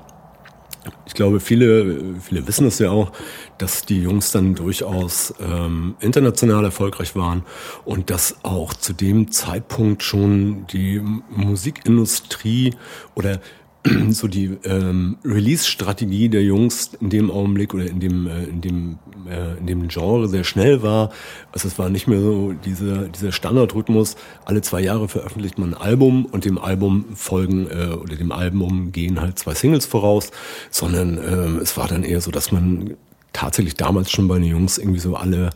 [1.05, 3.11] ich glaube, viele, viele wissen es ja auch,
[3.57, 7.43] dass die Jungs dann durchaus ähm, international erfolgreich waren
[7.85, 12.73] und dass auch zu dem Zeitpunkt schon die Musikindustrie
[13.15, 13.39] oder
[14.11, 18.99] so die ähm, Release-Strategie der Jungs in dem Augenblick oder in dem äh, in dem
[19.29, 21.11] äh, in dem Genre sehr schnell war.
[21.51, 24.15] Also es war nicht mehr so dieser dieser Standardrhythmus.
[24.45, 28.93] Alle zwei Jahre veröffentlicht man ein Album und dem Album folgen äh, oder dem Album
[28.93, 30.31] gehen halt zwei Singles voraus,
[30.69, 32.95] sondern äh, es war dann eher so, dass man
[33.33, 35.49] tatsächlich damals schon bei den Jungs irgendwie so alle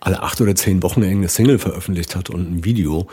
[0.00, 3.08] alle acht oder zehn Wochen eine Single veröffentlicht hat und ein Video.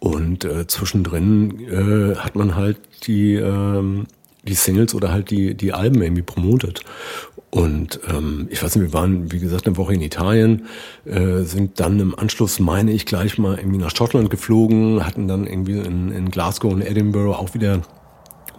[0.00, 4.06] Und äh, zwischendrin äh, hat man halt die, ähm,
[4.44, 6.82] die Singles oder halt die, die Alben irgendwie promotet.
[7.50, 10.66] Und ähm, ich weiß nicht, wir waren, wie gesagt, eine Woche in Italien,
[11.04, 15.46] äh, sind dann im Anschluss, meine ich, gleich mal irgendwie nach Schottland geflogen, hatten dann
[15.46, 17.82] irgendwie in, in Glasgow und Edinburgh auch wieder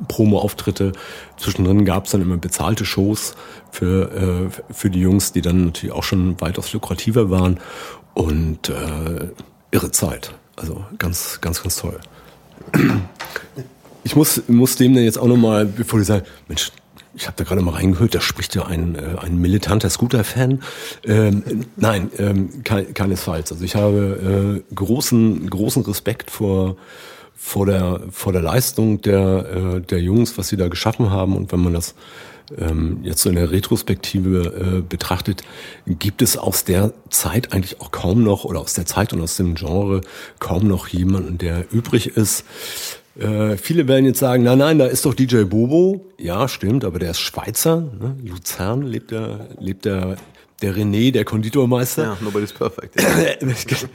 [0.08, 0.92] Promo-Auftritte.
[1.38, 3.36] Zwischendrin gab es dann immer bezahlte Shows
[3.72, 7.60] für, äh, für die Jungs, die dann natürlich auch schon weitaus lukrativer waren.
[8.14, 9.30] Und äh,
[9.72, 10.34] irre Zeit.
[10.62, 12.00] Also ganz, ganz, ganz toll.
[14.04, 16.72] Ich muss, muss dem dann jetzt auch nochmal, bevor die sagen, Mensch,
[17.16, 20.62] ich habe da gerade mal reingehört, da spricht ja ein, äh, ein militanter Scooter-Fan.
[21.04, 23.52] Ähm, nein, ähm, ke keinesfalls.
[23.52, 26.78] Also ich habe äh, großen, großen Respekt vor,
[27.36, 31.36] vor, der, vor der Leistung der, äh, der Jungs, was sie da geschaffen haben.
[31.36, 31.96] Und wenn man das
[32.58, 35.44] ähm, jetzt so in der Retrospektive äh, betrachtet,
[35.86, 39.38] gibt es aus der Zeit eigentlich auch kaum noch oder aus der Zeit und aus
[39.38, 40.02] dem Genre
[40.40, 42.46] kaum noch jemanden, der übrig ist.
[43.20, 46.06] Äh, viele werden jetzt sagen, nein, nein, da ist doch DJ Bobo.
[46.18, 47.82] Ja, stimmt, aber der ist Schweizer.
[48.00, 48.16] Ne?
[48.24, 50.16] Luzern lebt er, lebt er
[50.62, 52.04] der René, der Konditormeister.
[52.04, 52.96] Ja, nobody's perfect.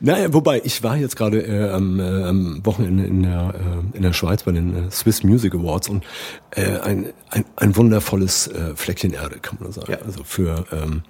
[0.00, 4.02] naja, wobei, ich war jetzt gerade äh, am, äh, am Wochenende in der, äh, in
[4.02, 6.04] der Schweiz bei den äh, Swiss Music Awards und
[6.50, 9.92] äh, ein, ein, ein wundervolles äh, Fleckchen Erde, kann man sagen.
[9.92, 9.98] Ja.
[9.98, 11.02] Also für ähm,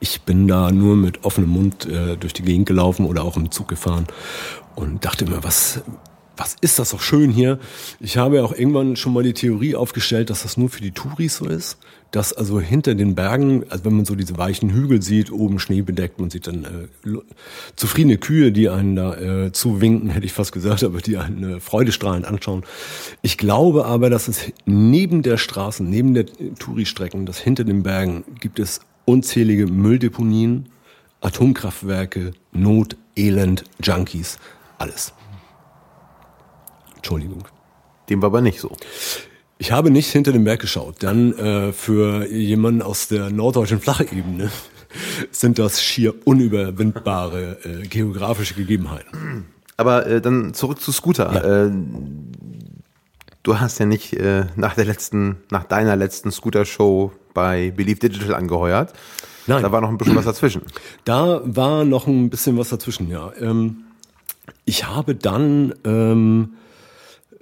[0.00, 3.50] ich bin da nur mit offenem Mund äh, durch die Gegend gelaufen oder auch im
[3.50, 4.06] Zug gefahren
[4.76, 5.82] und dachte mir, was,
[6.36, 7.58] was ist das doch schön hier.
[8.00, 10.92] Ich habe ja auch irgendwann schon mal die Theorie aufgestellt, dass das nur für die
[10.92, 11.78] Touris so ist
[12.12, 15.80] dass also hinter den Bergen, also wenn man so diese weichen Hügel sieht, oben Schnee
[15.80, 17.10] bedeckt, man sieht dann äh,
[17.74, 21.60] zufriedene Kühe, die einen da äh, zuwinken, hätte ich fast gesagt, aber die einen äh,
[21.60, 22.64] freudestrahlend anschauen.
[23.22, 28.24] Ich glaube aber, dass es neben der Straßen, neben der Touri-Strecken, dass hinter den Bergen
[28.40, 30.68] gibt es unzählige Mülldeponien,
[31.22, 34.38] Atomkraftwerke, Not, Elend, Junkies,
[34.76, 35.14] alles.
[36.96, 37.44] Entschuldigung.
[38.10, 38.76] Dem war aber nicht so.
[39.62, 41.04] Ich habe nicht hinter den Berg geschaut.
[41.04, 44.50] Dann äh, für jemanden aus der norddeutschen Flachebene
[45.30, 49.44] sind das schier unüberwindbare äh, geografische Gegebenheiten.
[49.76, 51.32] Aber äh, dann zurück zu Scooter.
[51.32, 51.66] Ja.
[51.66, 51.70] Äh,
[53.44, 58.34] du hast ja nicht äh, nach der letzten, nach deiner letzten Scooter-Show bei Believe Digital
[58.34, 58.92] angeheuert.
[59.46, 59.62] Nein.
[59.62, 60.62] Da war noch ein bisschen was dazwischen.
[61.04, 63.30] Da war noch ein bisschen was dazwischen, ja.
[63.38, 63.84] Ähm,
[64.64, 66.54] ich habe dann ähm,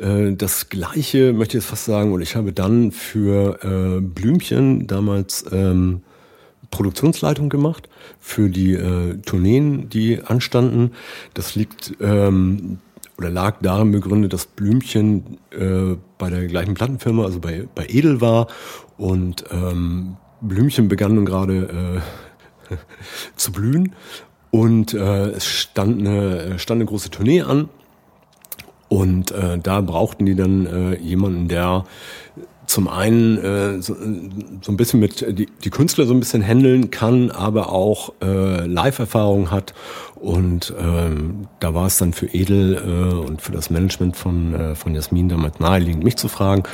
[0.01, 4.87] äh, das gleiche möchte ich jetzt fast sagen, und ich habe dann für äh, Blümchen
[4.87, 6.03] damals ähm,
[6.71, 10.93] Produktionsleitung gemacht für die äh, Tourneen, die anstanden.
[11.35, 12.79] Das liegt ähm,
[13.19, 18.21] oder lag darin begründet, dass Blümchen äh, bei der gleichen Plattenfirma, also bei, bei Edel
[18.21, 18.47] war.
[18.97, 22.01] Und ähm, Blümchen begann nun gerade
[22.71, 22.77] äh,
[23.37, 23.95] zu blühen.
[24.51, 27.69] Und äh, es stand eine, stand eine große Tournee an
[28.91, 31.85] und äh, da brauchten die dann äh, jemanden, der
[32.67, 33.95] zum einen äh, so,
[34.63, 38.67] so ein bisschen mit die, die Künstler so ein bisschen handeln kann, aber auch äh,
[38.67, 39.75] Live-Erfahrung hat.
[40.17, 44.75] Und ähm, da war es dann für Edel äh, und für das Management von, äh,
[44.75, 46.65] von Jasmin damals naheliegend, mich zu fragen.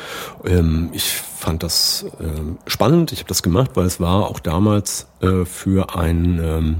[0.46, 5.06] Ähm, ich fand das äh, spannend, ich habe das gemacht, weil es war auch damals
[5.20, 6.76] äh, für ein ähm,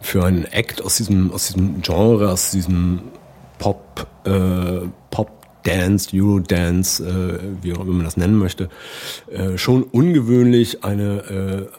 [0.00, 3.00] für einen Act aus diesem aus diesem Genre, aus diesem
[3.58, 5.30] Pop, äh, Pop
[5.64, 8.68] Dance, Eurodance, äh, wie auch immer man das nennen möchte,
[9.30, 11.78] äh, schon ungewöhnlich eine äh,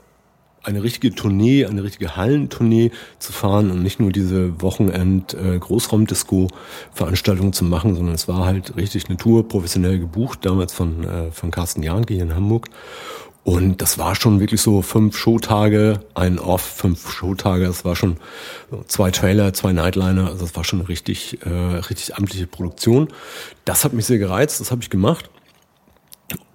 [0.62, 5.58] eine richtige Tournee, eine richtige Hallentournee zu fahren und nicht nur diese Wochenend äh,
[7.54, 11.50] zu machen, sondern es war halt richtig eine Tour professionell gebucht damals von äh, von
[11.50, 12.70] Carsten Janke hier in Hamburg
[13.44, 17.66] und das war schon wirklich so fünf Showtage, ein Off, fünf Showtage.
[17.66, 18.18] Das war schon
[18.88, 20.28] zwei Trailer, zwei Nightliner.
[20.28, 23.08] Also das war schon eine richtig, äh, richtig amtliche Produktion.
[23.66, 25.30] Das hat mich sehr gereizt, das habe ich gemacht.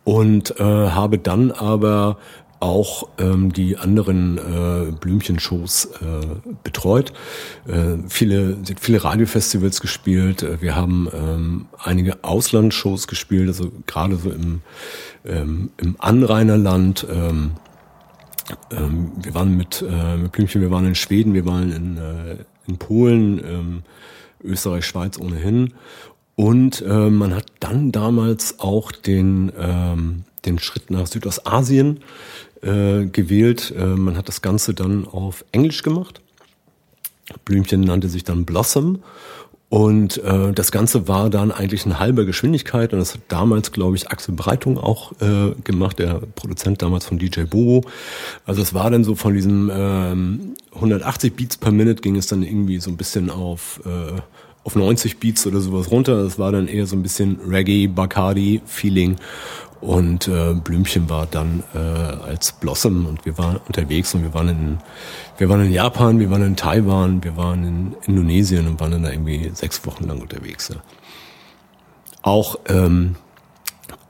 [0.05, 2.18] Und äh, habe dann aber
[2.61, 6.27] auch ähm, die anderen äh, Blümchenshows äh,
[6.62, 7.12] betreut.
[7.67, 10.43] Äh, viele, viele Radiofestivals gespielt.
[10.43, 14.62] Äh, wir haben ähm, einige Auslandsshows gespielt, also gerade so im,
[15.27, 17.07] ähm, im Anrainerland.
[17.11, 17.53] Ähm,
[18.71, 22.37] ähm, wir waren mit, äh, mit Blümchen, wir waren in Schweden, wir waren in, äh,
[22.67, 23.83] in Polen, ähm,
[24.43, 25.75] Österreich, Schweiz ohnehin.
[26.37, 32.00] Und äh, man hat dann damals auch den, ähm, den Schritt nach Südostasien
[32.62, 33.74] äh, gewählt.
[33.76, 36.20] Äh, man hat das Ganze dann auf Englisch gemacht.
[37.44, 39.02] Blümchen nannte sich dann Blossom.
[39.70, 43.96] Und äh, das Ganze war dann eigentlich in halber Geschwindigkeit und das hat damals, glaube
[43.96, 47.83] ich, Axel Breitung auch äh, gemacht, der Produzent damals von DJ Bobo.
[48.46, 52.44] Also es war dann so von diesem ähm, 180 Beats per Minute ging es dann
[52.44, 54.20] irgendwie so ein bisschen auf äh,
[54.62, 56.22] auf 90 Beats oder sowas runter.
[56.22, 59.16] Das war dann eher so ein bisschen Reggae, Bacardi-Feeling.
[59.85, 64.49] Und äh, Blümchen war dann äh, als Blossom und wir waren unterwegs und wir waren
[64.49, 64.79] in
[65.37, 69.03] wir waren in Japan, wir waren in Taiwan, wir waren in Indonesien und waren dann
[69.03, 70.68] da irgendwie sechs Wochen lang unterwegs.
[70.68, 70.77] Ja.
[72.23, 73.16] Auch ähm,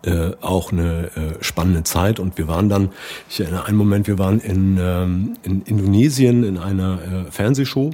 [0.02, 2.90] äh, auch eine äh, spannende Zeit und wir waren dann,
[3.28, 7.90] ich erinnere einen Moment, wir waren in, ähm, in Indonesien in einer äh, Fernsehshow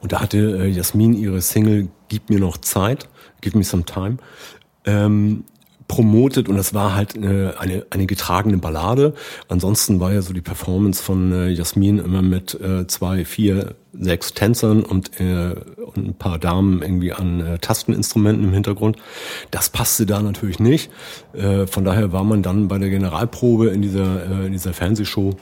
[0.00, 3.08] und da hatte äh, Jasmin ihre Single Gib mir noch Zeit,
[3.42, 4.16] Give me some time,
[4.86, 5.44] ähm,
[5.88, 9.14] promotet und das war halt eine, eine, eine getragene Ballade.
[9.48, 14.34] Ansonsten war ja so die Performance von äh, Jasmin immer mit äh, zwei, vier, sechs
[14.34, 18.98] Tänzern und, äh, und ein paar Damen irgendwie an äh, Tasteninstrumenten im Hintergrund.
[19.50, 20.90] Das passte da natürlich nicht.
[21.32, 25.34] Äh, von daher war man dann bei der Generalprobe in dieser, äh, in dieser Fernsehshow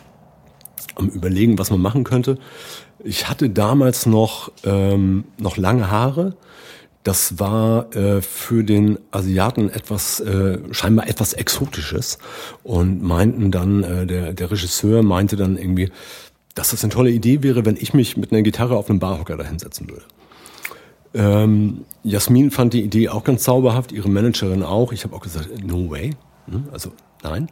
[0.94, 2.38] am überlegen, was man machen könnte.
[3.04, 6.37] Ich hatte damals noch, ähm, noch lange Haare.
[7.06, 12.18] Das war äh, für den Asiaten etwas, äh, scheinbar etwas Exotisches.
[12.64, 15.92] Und meinten dann, äh, der, der Regisseur meinte dann irgendwie,
[16.56, 19.36] dass das eine tolle Idee wäre, wenn ich mich mit einer Gitarre auf einem Barhocker
[19.36, 20.02] da hinsetzen würde.
[21.14, 24.92] Ähm, Jasmin fand die Idee auch ganz zauberhaft, ihre Managerin auch.
[24.92, 26.10] Ich habe auch gesagt, no way.
[26.50, 26.90] Hm, also
[27.22, 27.46] nein.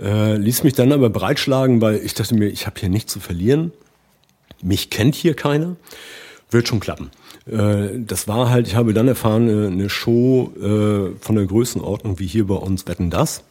[0.00, 3.20] Äh, ließ mich dann aber breitschlagen, weil ich dachte mir, ich habe hier nichts zu
[3.20, 3.70] verlieren.
[4.64, 5.76] Mich kennt hier keiner.
[6.50, 7.12] Wird schon klappen.
[7.46, 12.18] Äh, das war halt, ich habe dann erfahren, äh, eine Show äh, von der Größenordnung
[12.18, 13.44] wie hier bei uns Wetten das.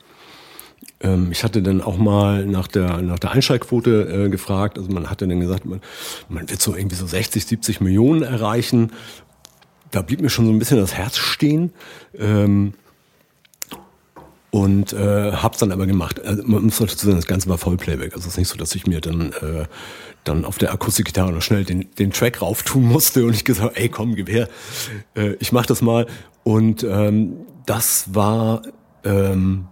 [1.02, 4.78] Ähm, ich hatte dann auch mal nach der, nach der Einschaltquote gefragt.
[4.78, 5.82] Also man hatte dann gesagt, man,
[6.28, 8.92] man wird so irgendwie so 60, 70 Millionen erreichen.
[9.92, 11.72] Da blieb mir schon so ein bisschen das Herz stehen.
[12.18, 12.74] Ähm,
[14.52, 16.24] und äh, hab's dann aber gemacht.
[16.26, 18.14] Also, man muss dazu sagen, das Ganze war Vollplayback.
[18.14, 19.66] Also es ist nicht so, dass ich mir dann äh,
[20.24, 23.78] dann auf der Akustikgitarre noch schnell den, den Track rauf tun musste und ich gesagt,
[23.78, 24.48] ey komm, gib her,
[25.16, 26.08] äh, ich mach das mal.
[26.44, 28.62] Und ähm, das war
[29.04, 29.68] ähm,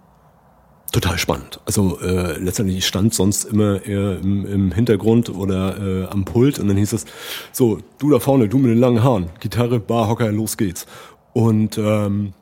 [0.91, 1.59] total spannend.
[1.65, 6.59] Also äh, letztendlich ich stand sonst immer eher im, im Hintergrund oder äh, am Pult
[6.59, 7.05] und dann hieß es
[7.51, 10.85] so, du da vorne, du mit den langen Haaren, Gitarre, Barhocker, los geht's.
[11.33, 12.33] Und ähm,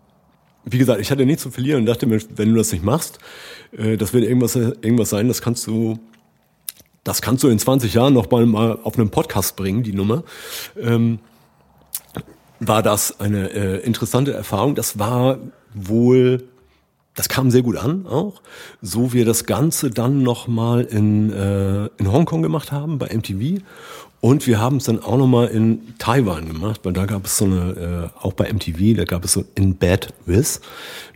[0.63, 3.19] wie gesagt, ich hatte nichts zu verlieren und dachte mir, wenn du das nicht machst,
[3.77, 5.99] äh, das wird irgendwas, irgendwas sein, das kannst du,
[7.05, 10.23] das kannst du in 20 Jahren noch mal, auf einem Podcast bringen, die Nummer.
[10.77, 11.19] Ähm,
[12.59, 14.73] war das eine äh, interessante Erfahrung.
[14.73, 15.37] Das war
[15.73, 16.43] wohl,
[17.13, 18.41] das kam sehr gut an auch,
[18.81, 23.61] so wir das Ganze dann noch mal in, äh, in Hongkong gemacht haben bei MTV
[24.25, 27.45] und wir haben es dann auch nochmal in Taiwan gemacht, weil da gab es so
[27.45, 30.61] eine, äh, auch bei MTV, da gab es so In Bed With.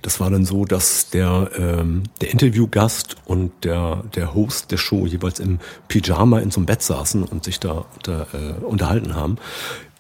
[0.03, 5.07] Das war dann so, dass der, ähm, der Interviewgast und der, der Host der Show
[5.07, 9.37] jeweils im Pyjama in so einem Bett saßen und sich da, da äh, unterhalten haben.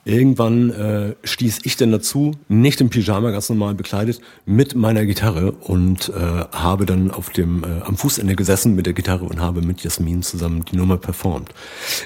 [0.05, 5.53] Irgendwann äh, stieß ich dann dazu, nicht im Pyjama ganz normal bekleidet, mit meiner Gitarre
[5.53, 6.13] und äh,
[6.51, 10.21] habe dann auf dem äh, am Fußende gesessen mit der Gitarre und habe mit Jasmin
[10.21, 11.49] zusammen die Nummer performt.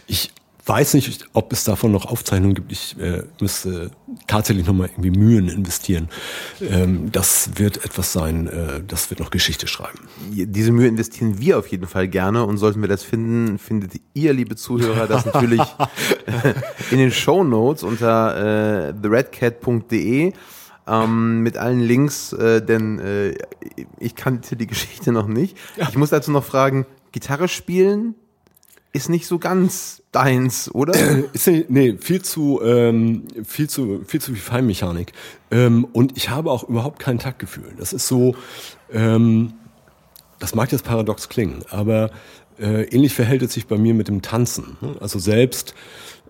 [0.07, 0.31] Ich
[0.65, 2.71] weiß nicht, ob es davon noch Aufzeichnungen gibt.
[2.71, 3.91] Ich äh, müsste
[4.28, 6.08] tatsächlich nochmal irgendwie Mühen investieren.
[6.62, 9.99] Ähm, das wird etwas sein, äh, das wird noch Geschichte schreiben.
[10.30, 14.34] Diese Mühe investieren wir auf jeden Fall gerne und sollten wir das finden, findet ihr,
[14.34, 15.62] liebe Zuhörer, das natürlich
[16.91, 20.34] in den Show Notes unter äh, theredcat.de
[20.88, 23.36] ähm, mit allen Links, äh, denn äh,
[23.99, 25.58] ich kannte die Geschichte noch nicht.
[25.78, 28.15] Ich muss dazu noch fragen, Gitarre spielen
[28.91, 30.93] ist nicht so ganz deins, oder?
[31.34, 35.12] Ist, nee, viel zu, ähm, viel zu, viel zu viel Feinmechanik.
[35.52, 37.73] Ähm, und ich habe auch überhaupt kein Taktgefühl.
[37.78, 38.36] Das ist so,
[38.91, 39.54] ähm,
[40.39, 42.12] das mag jetzt paradox klingen, aber
[42.60, 44.78] äh, ähnlich verhält es sich bei mir mit dem Tanzen.
[44.99, 45.73] Also selbst,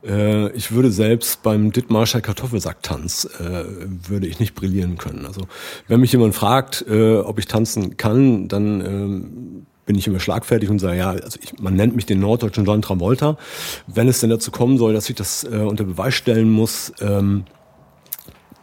[0.06, 3.64] äh, ich würde selbst beim Dittmarscher Kartoffelsacktanz äh,
[4.08, 5.26] würde ich nicht brillieren können.
[5.26, 5.42] Also
[5.88, 9.43] wenn mich jemand fragt, äh, ob ich tanzen kann, dann ähm,
[9.86, 12.82] bin ich immer schlagfertig und sage, ja, also ich, man nennt mich den norddeutschen John
[12.82, 13.38] Travolta.
[13.88, 17.46] Wenn es denn dazu kommen soll, dass ich das äh, unter Beweis stellen muss, ähm,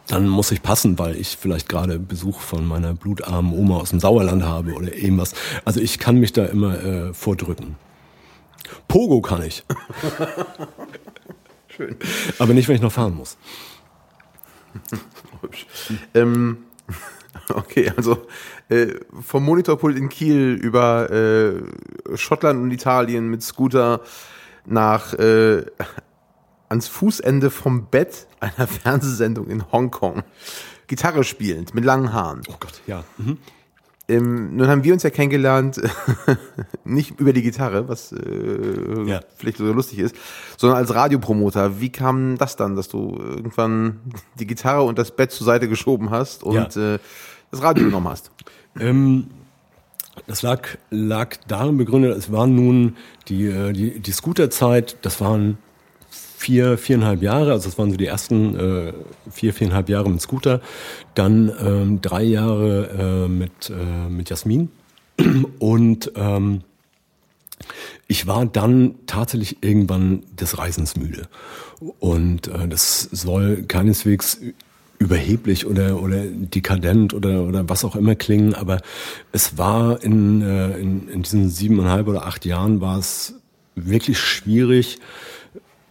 [0.07, 3.99] dann muss ich passen, weil ich vielleicht gerade Besuch von meiner blutarmen Oma aus dem
[3.99, 5.33] Sauerland habe oder irgendwas.
[5.63, 7.75] Also ich kann mich da immer äh, vordrücken.
[8.87, 9.63] Pogo kann ich.
[11.69, 11.95] Schön.
[12.39, 13.37] Aber nicht, wenn ich noch fahren muss.
[15.41, 15.65] hübsch.
[16.13, 16.57] Ähm,
[17.53, 18.27] okay, also
[18.69, 24.01] äh, vom Monitorpult in Kiel über äh, Schottland und Italien mit Scooter
[24.65, 25.65] nach äh,
[26.69, 30.23] ans Fußende vom Bett einer Fernsehsendung in Hongkong.
[30.87, 32.41] Gitarre spielend, mit langen Haaren.
[32.49, 33.03] Oh Gott, ja.
[33.17, 33.37] Mhm.
[34.11, 35.79] Ähm, nun haben wir uns ja kennengelernt,
[36.83, 39.21] nicht über die Gitarre, was äh, Ja.
[39.35, 40.15] vielleicht so lustig ist,
[40.57, 41.79] sondern als Radiopromoter.
[41.79, 43.99] Wie kam das dann, dass du irgendwann
[44.39, 46.99] die Gitarre und das Bett zur Seite geschoben hast und äh,
[47.51, 48.31] das Radio genommen hast?
[48.79, 49.27] Ähm,
[50.27, 52.97] das lag, lag darin begründet, es waren nun
[53.29, 55.57] die, äh, die, die Scooterzeit, das waren
[56.41, 58.93] vier, viereinhalb Jahre, also das waren so die ersten äh,
[59.29, 60.59] vier, viereinhalb Jahre mit Scooter,
[61.13, 64.69] dann ähm, drei Jahre äh, mit, äh, mit Jasmin
[65.59, 66.61] und ähm,
[68.07, 71.27] ich war dann tatsächlich irgendwann des Reisens müde.
[71.99, 74.41] Und äh, das soll keineswegs
[74.97, 78.81] überheblich oder, oder dekadent oder, oder was auch immer klingen, aber
[79.31, 83.35] es war in, äh, in, in diesen siebeneinhalb oder acht Jahren war es
[83.75, 84.99] wirklich schwierig,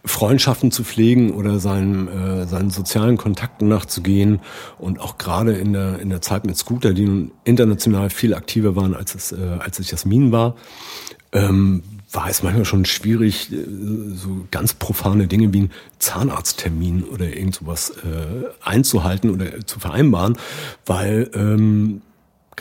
[0.03, 4.39] Freundschaften zu pflegen oder seinen, äh, seinen sozialen Kontakten nachzugehen.
[4.79, 8.75] Und auch gerade in der, in der Zeit mit Scooter, die nun international viel aktiver
[8.75, 10.55] waren, als es, äh, als es Jasmin war,
[11.33, 13.55] ähm, war es manchmal schon schwierig, äh,
[14.15, 20.37] so ganz profane Dinge wie ein Zahnarzttermin oder irgend sowas äh, einzuhalten oder zu vereinbaren,
[20.85, 22.01] weil ähm,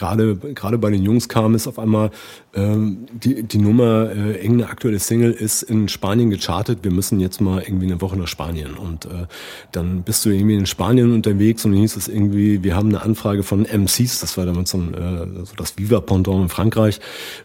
[0.01, 2.11] gerade gerade bei den Jungs kam es auf einmal
[2.55, 6.81] ähm, die die Nummer äh, irgendeine aktuelle Single ist in Spanien gechartet.
[6.83, 8.75] Wir müssen jetzt mal irgendwie eine Woche nach Spanien.
[8.75, 9.27] Und äh,
[9.73, 13.03] dann bist du irgendwie in Spanien unterwegs und dann hieß es irgendwie wir haben eine
[13.03, 16.99] Anfrage von MCs das war damals so, ein, äh, so das Viva Pendant in Frankreich.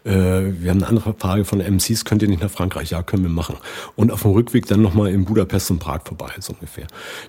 [0.04, 2.90] Äh, wir haben eine Anfrage von MCs könnt ihr nicht nach Frankreich?
[2.90, 3.56] Ja können wir machen.
[3.96, 6.86] Und auf dem Rückweg dann noch mal in Budapest und Prag vorbei so ungefähr.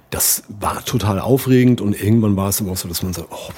[0.10, 3.52] Das war total aufregend und irgendwann war es aber auch so dass man sagt oh,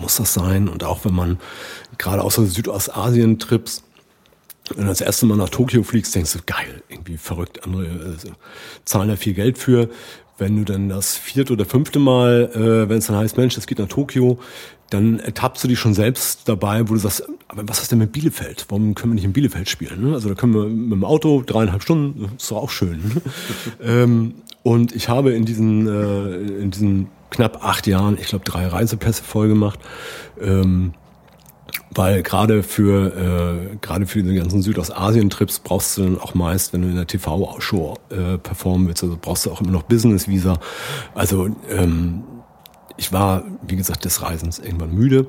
[0.00, 0.68] muss das sein?
[0.68, 1.38] Und auch wenn man
[1.98, 3.82] gerade so Südostasien-Trips
[4.74, 8.30] wenn du das erste Mal nach Tokio fliegst, denkst du, geil, irgendwie verrückt, andere äh,
[8.84, 9.88] zahlen da viel Geld für.
[10.36, 13.66] Wenn du dann das vierte oder fünfte Mal, äh, wenn es dann heißt, Mensch, das
[13.66, 14.38] geht nach Tokio,
[14.90, 18.12] dann ertappst du dich schon selbst dabei, wo du sagst, aber was ist denn mit
[18.12, 18.66] Bielefeld?
[18.68, 20.08] Warum können wir nicht in Bielefeld spielen?
[20.08, 20.14] ne?
[20.14, 23.20] Also da können wir mit dem Auto dreieinhalb Stunden, ist doch auch schön.
[23.82, 28.66] ähm, und ich habe in diesen, äh, in diesen knapp acht Jahren, ich glaube, drei
[28.66, 29.78] Reisepässe voll gemacht.
[30.40, 30.94] Ähm,
[31.90, 36.82] weil gerade für äh, gerade für die ganzen Südostasien-Trips brauchst du dann auch meist, wenn
[36.82, 40.58] du in der TV-Show äh, performen willst, also brauchst du auch immer noch Business-Visa.
[41.14, 42.24] Also ähm,
[42.96, 45.26] ich war, wie gesagt, des Reisens irgendwann müde.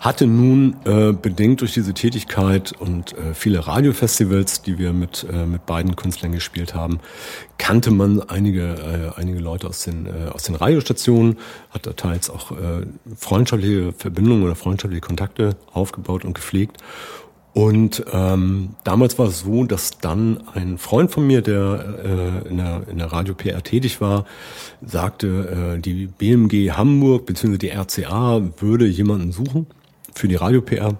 [0.00, 5.46] Hatte nun äh, bedingt durch diese Tätigkeit und äh, viele Radiofestivals, die wir mit, äh,
[5.46, 7.00] mit beiden Künstlern gespielt haben,
[7.58, 11.38] kannte man einige, äh, einige Leute aus den, äh, aus den Radiostationen,
[11.70, 16.78] hat da teils auch äh, freundschaftliche Verbindungen oder freundschaftliche Kontakte aufgebaut und gepflegt.
[17.56, 22.58] Und ähm, damals war es so, dass dann ein Freund von mir, der äh, in
[22.58, 24.26] der, in der Radio PR tätig war,
[24.84, 27.56] sagte, äh, die BMG Hamburg bzw.
[27.56, 29.66] die RCA würde jemanden suchen
[30.14, 30.98] für die Radio PR.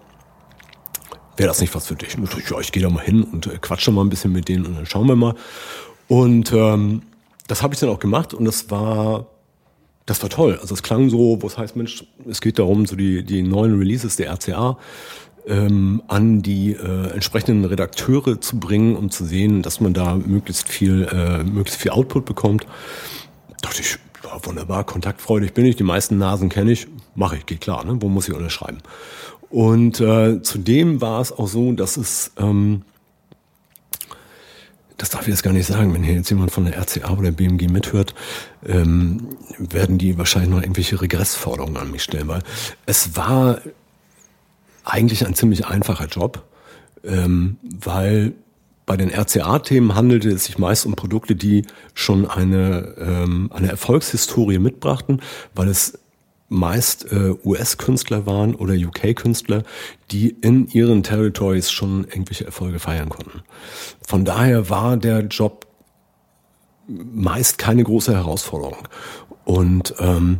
[1.36, 2.16] Wäre das nicht was für dich?
[2.16, 4.48] Und ich, ja, ich gehe da mal hin und äh, quatsche mal ein bisschen mit
[4.48, 5.34] denen und dann schauen wir mal.
[6.08, 7.02] Und ähm,
[7.48, 9.26] das habe ich dann auch gemacht und das war
[10.06, 10.56] das war toll.
[10.62, 13.76] Also es klang so, wo es heißt, Mensch, es geht darum, so die, die neuen
[13.76, 14.78] Releases der RCA
[15.46, 20.68] ähm, an die äh, entsprechenden Redakteure zu bringen, um zu sehen, dass man da möglichst
[20.68, 22.66] viel, äh, möglichst viel Output bekommt.
[23.62, 27.60] Dachte ich, ja, wunderbar, kontaktfreudig bin ich, die meisten Nasen kenne ich, mache ich, geht
[27.60, 27.96] klar, ne?
[28.00, 28.78] wo muss ich unterschreiben?
[29.48, 32.82] Und äh, zudem war es auch so, dass es, ähm,
[34.96, 37.30] das darf ich jetzt gar nicht sagen, wenn hier jetzt jemand von der RCA oder
[37.30, 38.14] BMG mithört,
[38.66, 39.28] ähm,
[39.58, 42.42] werden die wahrscheinlich noch irgendwelche Regressforderungen an mich stellen, weil
[42.86, 43.60] es war
[44.86, 46.44] eigentlich ein ziemlich einfacher Job,
[47.04, 48.34] ähm, weil
[48.86, 54.58] bei den RCA-Themen handelte es sich meist um Produkte, die schon eine, ähm, eine Erfolgshistorie
[54.58, 55.20] mitbrachten,
[55.54, 55.98] weil es
[56.48, 59.64] meist äh, US-Künstler waren oder UK-Künstler,
[60.12, 63.42] die in ihren Territories schon irgendwelche Erfolge feiern konnten.
[64.06, 65.66] Von daher war der Job
[66.86, 68.86] meist keine große Herausforderung.
[69.44, 70.38] Und ähm,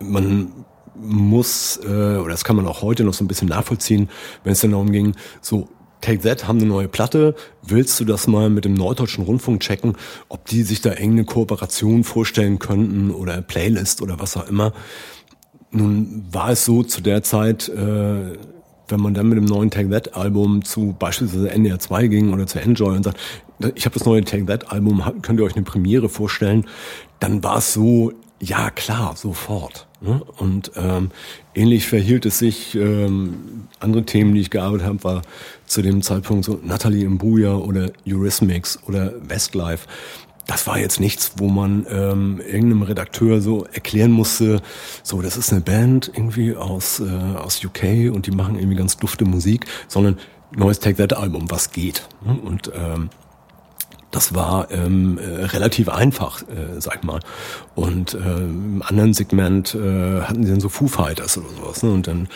[0.00, 0.52] man
[1.00, 4.08] muss, äh, oder das kann man auch heute noch so ein bisschen nachvollziehen,
[4.44, 5.68] wenn es dann darum ging, so
[6.00, 9.96] Take That haben eine neue Platte, willst du das mal mit dem Norddeutschen Rundfunk checken,
[10.28, 14.72] ob die sich da irgendeine Kooperation vorstellen könnten oder Playlist oder was auch immer.
[15.70, 18.38] Nun war es so zu der Zeit, äh,
[18.88, 22.46] wenn man dann mit dem neuen Take That Album zu beispielsweise NDR 2 ging oder
[22.46, 23.18] zu Enjoy und sagt,
[23.74, 26.66] ich habe das neue Take That Album, könnt ihr euch eine Premiere vorstellen,
[27.18, 29.86] dann war es so, ja klar, sofort.
[30.00, 30.22] Ne?
[30.38, 31.10] Und ähm,
[31.54, 35.22] ähnlich verhielt es sich, ähm, andere Themen, die ich gearbeitet habe, war
[35.66, 39.86] zu dem Zeitpunkt so Natalie Imbuya oder Eurismics oder Westlife.
[40.46, 44.62] Das war jetzt nichts, wo man ähm, irgendeinem Redakteur so erklären musste,
[45.02, 48.96] so das ist eine Band irgendwie aus, äh, aus UK und die machen irgendwie ganz
[48.96, 50.18] dufte Musik, sondern
[50.54, 52.06] neues Take That Album, was geht.
[52.24, 52.38] Ne?
[52.40, 53.10] Und ähm,
[54.16, 57.20] das war ähm, äh, relativ einfach, äh, sag mal.
[57.74, 61.82] Und äh, im anderen Segment äh, hatten sie dann so Foo Fighters oder sowas.
[61.82, 61.90] Ne?
[61.90, 62.26] Und dann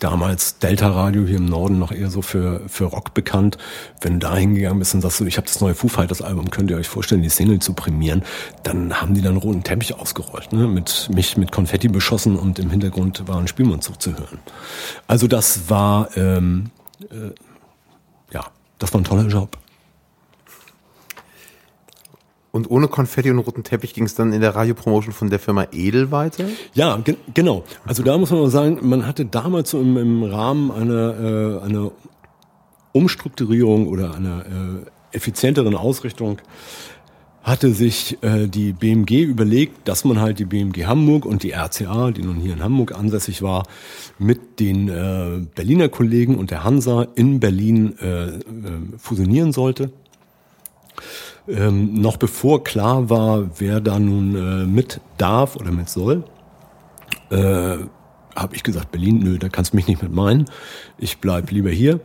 [0.00, 3.58] damals Delta Radio hier im Norden noch eher so für, für Rock bekannt.
[4.00, 6.50] Wenn du da hingegangen bist und sagst, so, ich habe das neue Foo Fighters Album,
[6.50, 8.24] könnt ihr euch vorstellen, die Single zu prämieren,
[8.64, 10.66] dann haben die dann roten Teppich ausgerollt, ne?
[10.66, 14.40] mit mich mit Konfetti beschossen und im Hintergrund war ein Spielmannzug zu hören.
[15.06, 16.70] Also das war, ähm,
[17.02, 17.30] äh,
[18.32, 18.46] ja,
[18.80, 19.56] das war ein toller Job.
[22.52, 25.66] Und ohne Konfetti und roten Teppich ging es dann in der Radiopromotion von der Firma
[25.72, 26.44] Edel weiter?
[26.74, 27.64] Ja, ge genau.
[27.86, 31.64] Also da muss man mal sagen, man hatte damals so im, im Rahmen einer, äh,
[31.64, 31.92] einer
[32.92, 36.40] Umstrukturierung oder einer äh, effizienteren Ausrichtung
[37.42, 42.10] hatte sich äh, die BMG überlegt, dass man halt die BMG Hamburg und die RCA,
[42.10, 43.66] die nun hier in Hamburg ansässig war,
[44.18, 48.40] mit den äh, Berliner Kollegen und der Hansa in Berlin äh, äh,
[48.98, 49.90] fusionieren sollte.
[51.48, 56.24] Ähm, noch bevor klar war, wer da nun äh, mit darf oder mit soll,
[57.30, 57.78] äh,
[58.36, 60.46] habe ich gesagt, Berlin, nö, da kannst du mich nicht mit meinen.
[60.98, 62.00] Ich bleib lieber hier.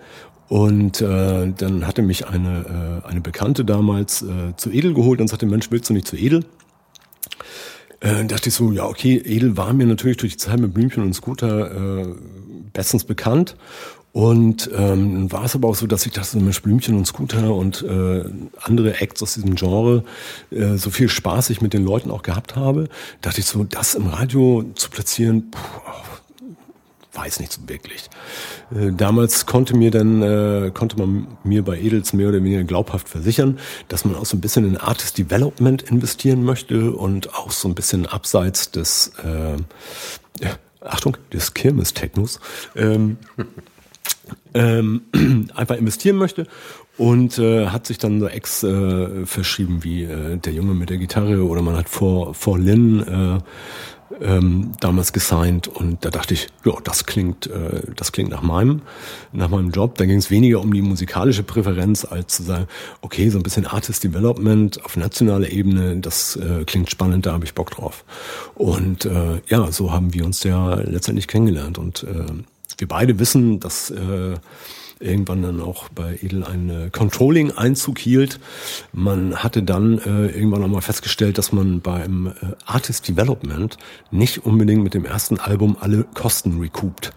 [0.47, 5.27] Und äh, dann hatte mich eine, äh, eine Bekannte damals äh, zu Edel geholt und
[5.27, 6.45] sagte, Mensch, willst du nicht zu Edel?
[7.99, 11.01] Äh, dachte ich so, ja, okay, Edel war mir natürlich durch die Zeit mit Blümchen
[11.01, 12.15] und Scooter äh,
[12.73, 13.55] bestens bekannt.
[14.15, 17.83] Und ähm, war es aber auch so, dass ich dachte, Mensch, Blümchen und Scooter und
[17.83, 18.23] äh,
[18.61, 20.05] andere Acts aus diesem Genre
[20.51, 22.87] äh, so viel Spaß ich mit den Leuten auch gehabt habe,
[23.19, 25.59] dachte ich so, das im Radio zu platzieren, puh,
[27.11, 28.09] weiß nicht so wirklich.
[28.73, 33.09] Äh, damals konnte mir dann äh, konnte man mir bei Edels mehr oder weniger glaubhaft
[33.09, 33.59] versichern,
[33.89, 37.75] dass man auch so ein bisschen in Artist Development investieren möchte und auch so ein
[37.75, 39.57] bisschen abseits des äh,
[40.79, 42.39] Achtung, des Kirmes-Technos.
[42.77, 43.17] Ähm,
[44.53, 45.01] ähm,
[45.55, 46.47] einfach investieren möchte
[46.97, 50.97] und äh, hat sich dann so Ex äh, verschrieben wie äh, der Junge mit der
[50.97, 53.39] Gitarre oder man hat vor vor Lin äh,
[54.21, 58.81] ähm, damals gesigned und da dachte ich, ja, das klingt, äh, das klingt nach meinem,
[59.31, 59.97] nach meinem Job.
[59.97, 62.67] Da ging es weniger um die musikalische Präferenz, als zu sagen,
[63.01, 67.45] okay, so ein bisschen Artist Development auf nationaler Ebene, das äh, klingt spannend, da habe
[67.45, 68.05] ich Bock drauf.
[68.53, 72.43] Und äh, ja, so haben wir uns ja letztendlich kennengelernt und äh,
[72.77, 74.35] wir beide wissen, dass äh,
[74.99, 78.39] irgendwann dann auch bei Edel ein äh, Controlling-Einzug hielt.
[78.93, 82.31] Man hatte dann äh, irgendwann auch mal festgestellt, dass man beim äh,
[82.65, 83.77] Artist Development
[84.11, 87.11] nicht unbedingt mit dem ersten Album alle Kosten recoupt.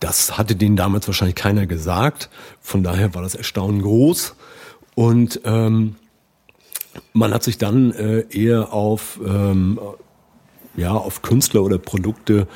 [0.00, 2.30] Das hatte denen damals wahrscheinlich keiner gesagt.
[2.60, 4.36] Von daher war das Erstaunen groß.
[4.94, 5.96] Und ähm,
[7.12, 9.80] man hat sich dann äh, eher auf ähm,
[10.78, 12.46] ja, auf Künstler oder Produkte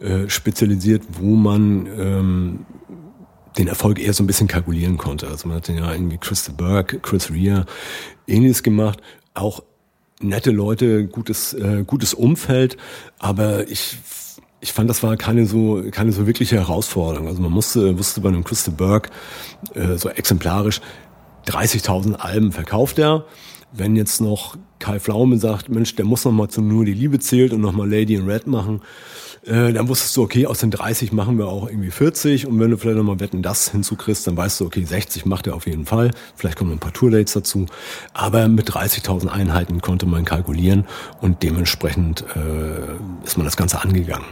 [0.00, 2.66] äh, spezialisiert, wo man ähm,
[3.56, 5.28] den Erfolg eher so ein bisschen kalkulieren konnte.
[5.28, 7.64] Also man hat ja irgendwie Chris Burke, Chris Rea
[8.26, 9.00] ähnliches gemacht,
[9.34, 9.62] auch
[10.20, 12.76] nette Leute, gutes, äh, gutes Umfeld,
[13.18, 13.96] aber ich
[14.60, 17.28] ich fand, das war keine so, keine so wirkliche Herausforderung.
[17.28, 19.10] Also man musste, wusste bei einem Chris Burke
[19.74, 20.80] äh, so exemplarisch
[21.46, 23.24] 30.000 Alben verkauft er
[23.72, 27.18] wenn jetzt noch Kai Pflaume sagt, Mensch, der muss noch mal zu Nur die Liebe
[27.18, 28.80] zählt und noch mal Lady in Red machen,
[29.44, 32.70] äh, dann wusstest du, okay, aus den 30 machen wir auch irgendwie 40 und wenn
[32.70, 35.66] du vielleicht noch mal Wetten das hinzukriegst, dann weißt du, okay, 60 macht er auf
[35.66, 37.66] jeden Fall, vielleicht kommen ein paar Tourdates dazu,
[38.12, 40.86] aber mit 30.000 Einheiten konnte man kalkulieren
[41.20, 44.26] und dementsprechend äh, ist man das Ganze angegangen.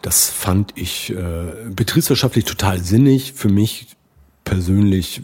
[0.00, 3.88] Das fand ich äh, betriebswirtschaftlich total sinnig, für mich
[4.44, 5.22] persönlich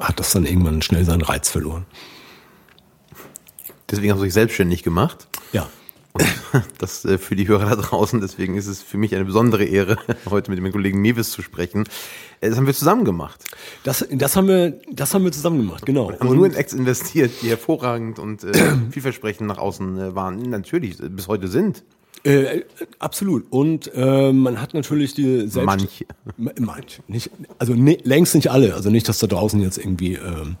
[0.00, 1.84] hat das dann irgendwann schnell seinen Reiz verloren.
[3.92, 5.28] Deswegen haben sie sich selbstständig gemacht.
[5.52, 5.68] Ja.
[6.12, 6.24] Und
[6.78, 9.96] das äh, für die Hörer da draußen, deswegen ist es für mich eine besondere Ehre,
[10.30, 11.84] heute mit dem Kollegen Mewis zu sprechen.
[12.40, 13.44] Äh, das haben wir zusammen gemacht.
[13.84, 16.08] Das, das, haben, wir, das haben wir zusammen gemacht, genau.
[16.08, 18.52] Wir haben und nur in Acts investiert, die hervorragend und äh,
[18.90, 20.38] vielversprechend nach außen äh, waren.
[20.38, 21.84] Natürlich, bis heute sind.
[22.24, 22.62] Äh,
[22.98, 23.50] absolut.
[23.50, 26.04] Und äh, man hat natürlich die selbst manche,
[26.36, 28.74] manche, nicht, also ne, längst nicht alle.
[28.74, 30.56] Also nicht, dass da draußen jetzt irgendwie ähm,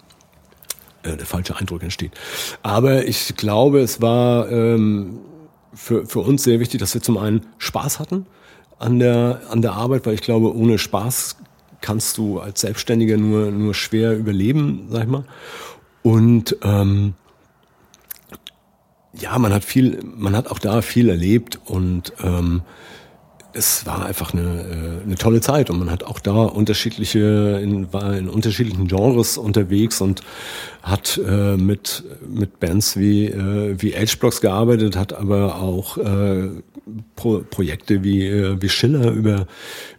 [1.02, 2.12] äh, der falsche Eindruck entsteht.
[2.62, 5.18] Aber ich glaube, es war ähm,
[5.74, 8.26] für, für uns sehr wichtig, dass wir zum einen Spaß hatten
[8.78, 11.36] an der, an der Arbeit, weil ich glaube, ohne Spaß
[11.80, 15.24] kannst du als Selbstständiger nur, nur schwer überleben, sag ich mal.
[16.02, 17.14] Und ähm,
[19.12, 22.62] ja, man hat viel, man hat auch da viel erlebt und ähm,
[23.54, 27.92] es war einfach eine, äh, eine tolle Zeit und man hat auch da unterschiedliche, in,
[27.92, 30.22] war in unterschiedlichen Genres unterwegs und
[30.82, 36.48] hat äh, mit, mit Bands wie, äh, wie H-Blocks gearbeitet, hat aber auch äh,
[37.14, 39.46] Pro Projekte wie, äh, wie Schiller über,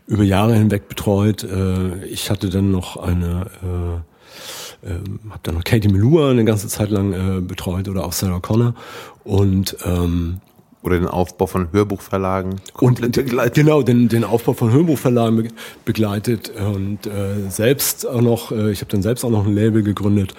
[0.07, 1.43] über Jahre hinweg betreut.
[1.43, 6.67] Äh, ich hatte dann noch eine, äh, äh, habe dann noch Katie Melua eine ganze
[6.67, 8.75] Zeit lang äh, betreut oder auch Sarah Connor
[9.23, 10.41] und ähm,
[10.83, 12.59] oder den Aufbau von Hörbuchverlagen.
[12.79, 13.55] Und begleitet.
[13.55, 15.53] genau, den, den Aufbau von Hörbuchverlagen
[15.85, 19.81] begleitet und äh, selbst auch noch, äh, ich habe dann selbst auch noch ein Label
[19.81, 20.33] gegründet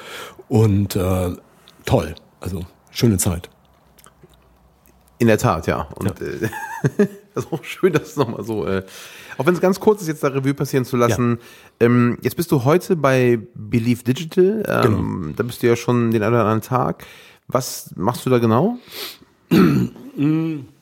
[0.49, 1.33] und äh,
[1.85, 3.51] toll, also schöne Zeit.
[5.19, 5.89] In der Tat, ja.
[5.95, 6.27] Und ja.
[6.27, 6.49] Äh,
[7.35, 8.83] das ist auch schön, dass es nochmal so, äh,
[9.39, 11.39] auch wenn es ganz kurz ist, jetzt da Revue passieren zu lassen.
[11.81, 11.87] Ja.
[11.87, 14.65] Ähm, jetzt bist du heute bei Believe Digital.
[14.67, 15.35] Ähm, genau.
[15.37, 17.07] Da bist du ja schon den einen oder anderen Tag.
[17.47, 18.79] Was machst du da genau?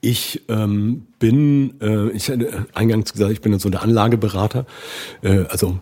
[0.00, 4.64] Ich ähm, bin, äh, ich hatte eingangs gesagt, ich bin so der Anlageberater.
[5.22, 5.80] Äh, also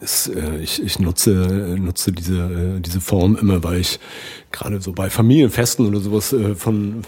[0.00, 2.38] es, äh, ich, ich nutze, nutze diese,
[2.76, 3.98] äh, diese Form immer, weil ich
[4.52, 7.02] gerade so bei Familienfesten oder sowas äh, von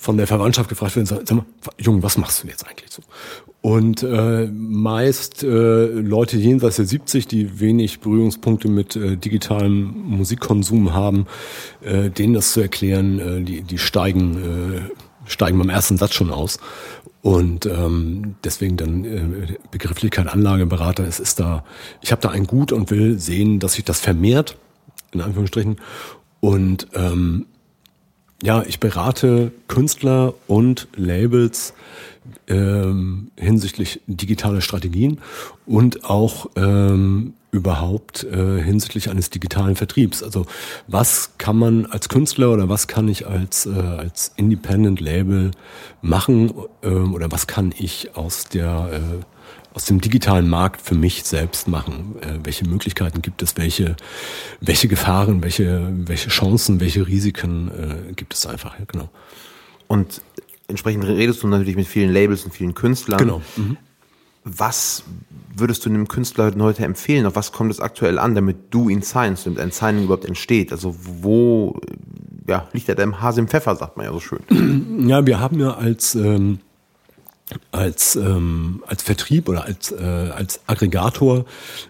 [0.00, 1.44] von der Verwandtschaft gefragt werden, sag, sag mal,
[1.76, 3.02] Junge, was machst du jetzt eigentlich so?
[3.60, 10.94] Und äh, meist äh, Leute jenseits der 70, die wenig Berührungspunkte mit äh, digitalem Musikkonsum
[10.94, 11.26] haben,
[11.82, 14.80] äh, denen das zu erklären, äh, die, die steigen, äh,
[15.28, 16.60] steigen beim ersten Satz schon aus.
[17.20, 21.64] Und ähm, deswegen dann äh, Begrifflichkeit Anlageberater, es ist da,
[22.00, 24.56] ich habe da ein Gut und will sehen, dass sich das vermehrt,
[25.12, 25.76] in Anführungsstrichen.
[26.40, 27.46] Und ähm,
[28.42, 31.74] ja, ich berate Künstler und Labels
[32.46, 35.20] ähm, hinsichtlich digitaler Strategien
[35.66, 40.22] und auch ähm, überhaupt äh, hinsichtlich eines digitalen Vertriebs.
[40.22, 40.46] Also
[40.86, 45.52] was kann man als Künstler oder was kann ich als, äh, als Independent Label
[46.02, 46.52] machen
[46.82, 49.24] äh, oder was kann ich aus der äh,
[49.74, 52.16] aus dem digitalen Markt für mich selbst machen?
[52.20, 53.56] Äh, welche Möglichkeiten gibt es?
[53.56, 53.94] Welche,
[54.60, 57.70] welche Gefahren, welche, welche Chancen, welche Risiken
[58.08, 58.76] äh, gibt es einfach?
[58.78, 59.08] Ja, genau.
[59.86, 60.20] Und
[60.68, 63.18] entsprechend redest du natürlich mit vielen Labels und vielen Künstlern.
[63.18, 63.42] Genau.
[63.56, 63.76] Mhm.
[64.44, 65.02] Was
[65.54, 67.26] würdest du einem Künstler heute empfehlen?
[67.26, 70.72] Auf was kommt es aktuell an, damit du ihn signst, damit ein Signing überhaupt entsteht?
[70.72, 71.80] Also wo
[72.48, 75.06] ja, liegt da deinem Hase im Pfeffer, sagt man ja so schön.
[75.06, 76.60] Ja, wir haben ja als ähm,
[77.72, 81.44] als, ähm, als Vertrieb oder als, äh, als Aggregator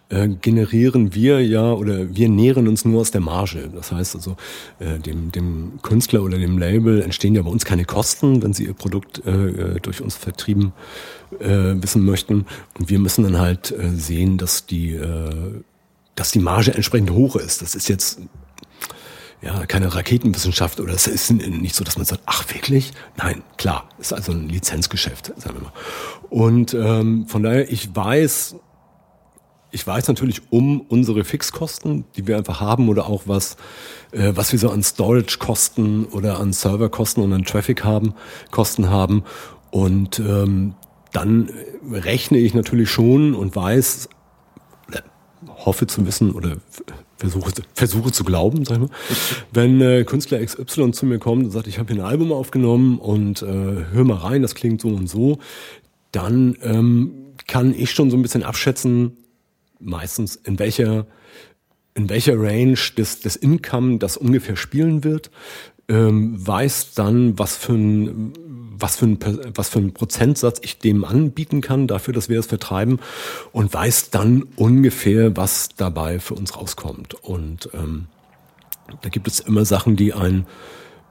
[0.08, 3.68] äh, generieren wir ja oder wir nähren uns nur aus der Marge.
[3.74, 4.36] Das heißt also,
[4.78, 8.64] äh, dem, dem Künstler oder dem Label entstehen ja bei uns keine Kosten, wenn sie
[8.64, 10.72] ihr Produkt äh, äh durch uns vertrieben
[11.40, 12.46] äh, wissen möchten.
[12.78, 15.62] Und wir müssen dann halt äh, sehen, dass die, äh,
[16.14, 17.62] dass die Marge entsprechend hoch ist.
[17.62, 18.20] Das ist jetzt
[19.40, 22.92] ja, keine Raketenwissenschaft oder es ist nicht so, dass man sagt, ach wirklich?
[23.16, 25.72] Nein, klar, ist also ein Lizenzgeschäft, sagen wir mal.
[26.28, 28.56] Und ähm, von daher, ich weiß,
[29.70, 33.56] ich weiß natürlich um unsere Fixkosten, die wir einfach haben oder auch was,
[34.12, 38.14] äh, was wir so an Storage-Kosten oder an Server-Kosten und an Traffic haben,
[38.50, 39.24] Kosten haben.
[39.70, 40.74] Und ähm,
[41.12, 41.50] dann
[41.90, 44.08] rechne ich natürlich schon und weiß,
[45.46, 46.56] hoffe zu wissen oder
[47.16, 48.90] versuche, versuche zu glauben, sag ich mal.
[49.52, 52.98] Wenn äh, Künstler XY zu mir kommt und sagt, ich habe hier ein Album aufgenommen
[52.98, 53.46] und äh,
[53.92, 55.38] hör mal rein, das klingt so und so,
[56.12, 57.12] dann ähm,
[57.46, 59.16] kann ich schon so ein bisschen abschätzen,
[59.80, 61.06] meistens in welcher
[61.94, 65.32] in welcher Range des, des Income das ungefähr spielen wird,
[65.88, 68.32] ähm, weiß dann, was für ein
[68.78, 69.18] was für, ein,
[69.54, 73.00] was für ein Prozentsatz ich dem anbieten kann, dafür, dass wir es vertreiben
[73.52, 77.14] und weiß dann ungefähr, was dabei für uns rauskommt.
[77.14, 78.06] Und ähm,
[79.02, 80.46] da gibt es immer Sachen, die einen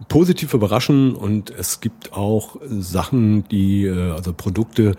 [0.09, 4.95] positiv überraschen und es gibt auch Sachen, die, äh, also Produkte,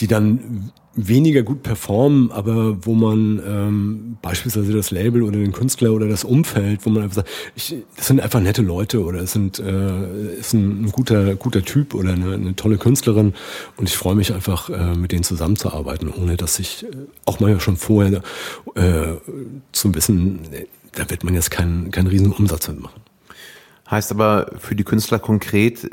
[0.00, 5.92] die dann weniger gut performen, aber wo man ähm, beispielsweise das Label oder den Künstler
[5.92, 9.32] oder das Umfeld, wo man einfach sagt, ich, das sind einfach nette Leute oder es
[9.32, 13.34] sind äh, ist ein, ein guter guter Typ oder eine, eine tolle Künstlerin
[13.76, 16.88] und ich freue mich einfach äh, mit denen zusammenzuarbeiten, ohne dass ich äh,
[17.24, 18.22] auch mal schon vorher
[18.74, 19.14] äh,
[19.72, 20.40] zu wissen,
[20.94, 23.01] da wird man jetzt keinen keinen riesen Umsatz mitmachen.
[23.92, 25.88] Heißt aber für die Künstler konkret,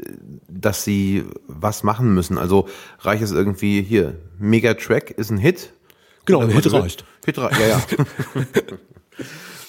[0.47, 2.37] dass sie was machen müssen.
[2.37, 2.69] Also
[3.01, 5.73] reicht es irgendwie hier, Megatrack ist ein Hit.
[6.23, 7.03] Genau, ein Hit reicht.
[7.25, 7.81] Hit reicht, ja, ja.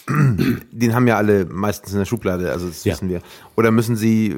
[0.70, 2.93] Den haben ja alle meistens in der Schublade, also das ja.
[2.93, 3.20] wissen wir.
[3.57, 4.37] Oder müssen sie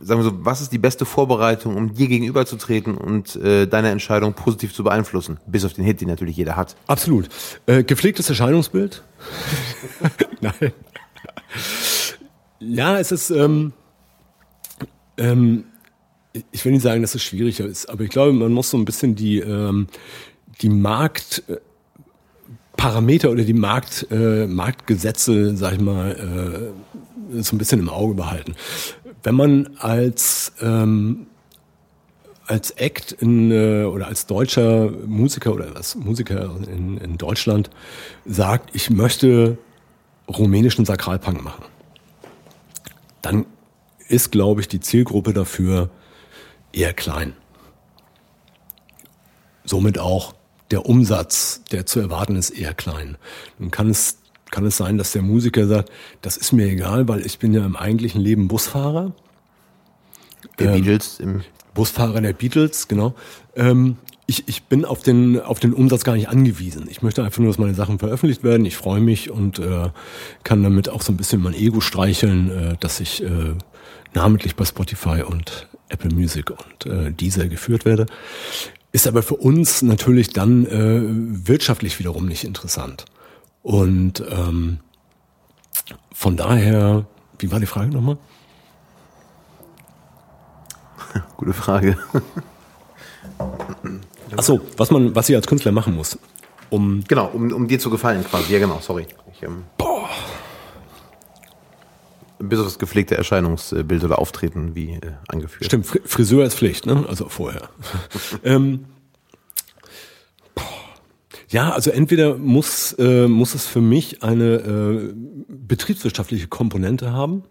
[0.00, 4.32] sagen wir so, was ist die beste Vorbereitung, um dir gegenüberzutreten und äh, deine Entscheidung
[4.32, 5.38] positiv zu beeinflussen?
[5.46, 6.76] Bis auf den Hit, den natürlich jeder hat.
[6.86, 7.28] Absolut.
[7.66, 9.02] Äh, gepflegtes Erscheinungsbild?
[10.40, 10.72] Nein.
[12.60, 13.72] Ja, es ist, ähm,
[15.16, 15.64] ähm,
[16.52, 18.84] ich will nicht sagen, dass es schwieriger ist, aber ich glaube, man muss so ein
[18.84, 19.86] bisschen die, ähm,
[20.60, 26.74] die Marktparameter oder die Markt, äh, Marktgesetze, sag ich mal,
[27.32, 28.54] äh, so ein bisschen im Auge behalten.
[29.22, 31.28] Wenn man als ähm,
[32.46, 37.70] als Act in, äh, oder als deutscher Musiker oder als Musiker in, in Deutschland
[38.26, 39.56] sagt, ich möchte
[40.28, 41.64] rumänischen Sakralpunk machen,
[43.22, 43.46] dann
[44.08, 45.90] ist, glaube ich, die Zielgruppe dafür
[46.72, 47.34] eher klein.
[49.64, 50.34] Somit auch
[50.70, 53.16] der Umsatz, der zu erwarten ist, eher klein.
[53.58, 54.18] Nun kann es,
[54.50, 55.90] kann es sein, dass der Musiker sagt,
[56.22, 59.12] das ist mir egal, weil ich bin ja im eigentlichen Leben Busfahrer.
[60.58, 61.42] Der ähm, Beatles im
[61.74, 63.14] Busfahrer der Beatles, genau.
[63.54, 63.96] Ähm,
[64.30, 66.86] ich, ich bin auf den, auf den Umsatz gar nicht angewiesen.
[66.88, 68.64] Ich möchte einfach nur, dass meine Sachen veröffentlicht werden.
[68.64, 69.90] Ich freue mich und äh,
[70.44, 73.54] kann damit auch so ein bisschen mein Ego streicheln, äh, dass ich äh,
[74.14, 78.06] namentlich bei Spotify und Apple Music und äh, Deezer geführt werde.
[78.92, 81.00] Ist aber für uns natürlich dann äh,
[81.48, 83.06] wirtschaftlich wiederum nicht interessant.
[83.64, 84.78] Und ähm,
[86.12, 87.04] von daher,
[87.40, 88.16] wie war die Frage nochmal?
[91.36, 91.98] Gute Frage.
[94.36, 96.18] Achso, was man, was ich als Künstler machen muss.
[96.70, 98.52] Um genau, um, um dir zu gefallen quasi.
[98.52, 99.06] Ja, genau, sorry.
[99.32, 100.08] Ich, ähm, Boah.
[102.38, 105.66] Bis auf das gepflegte Erscheinungsbild oder Auftreten, wie äh, angeführt.
[105.66, 107.04] Stimmt, Friseur ist Pflicht, ne?
[107.08, 107.68] Also vorher.
[108.44, 108.86] ähm,
[111.48, 115.14] ja, also entweder muss, äh, muss es für mich eine äh,
[115.48, 117.42] betriebswirtschaftliche Komponente haben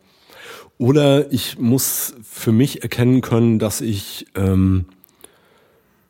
[0.78, 4.86] oder ich muss für mich erkennen können, dass ich ähm,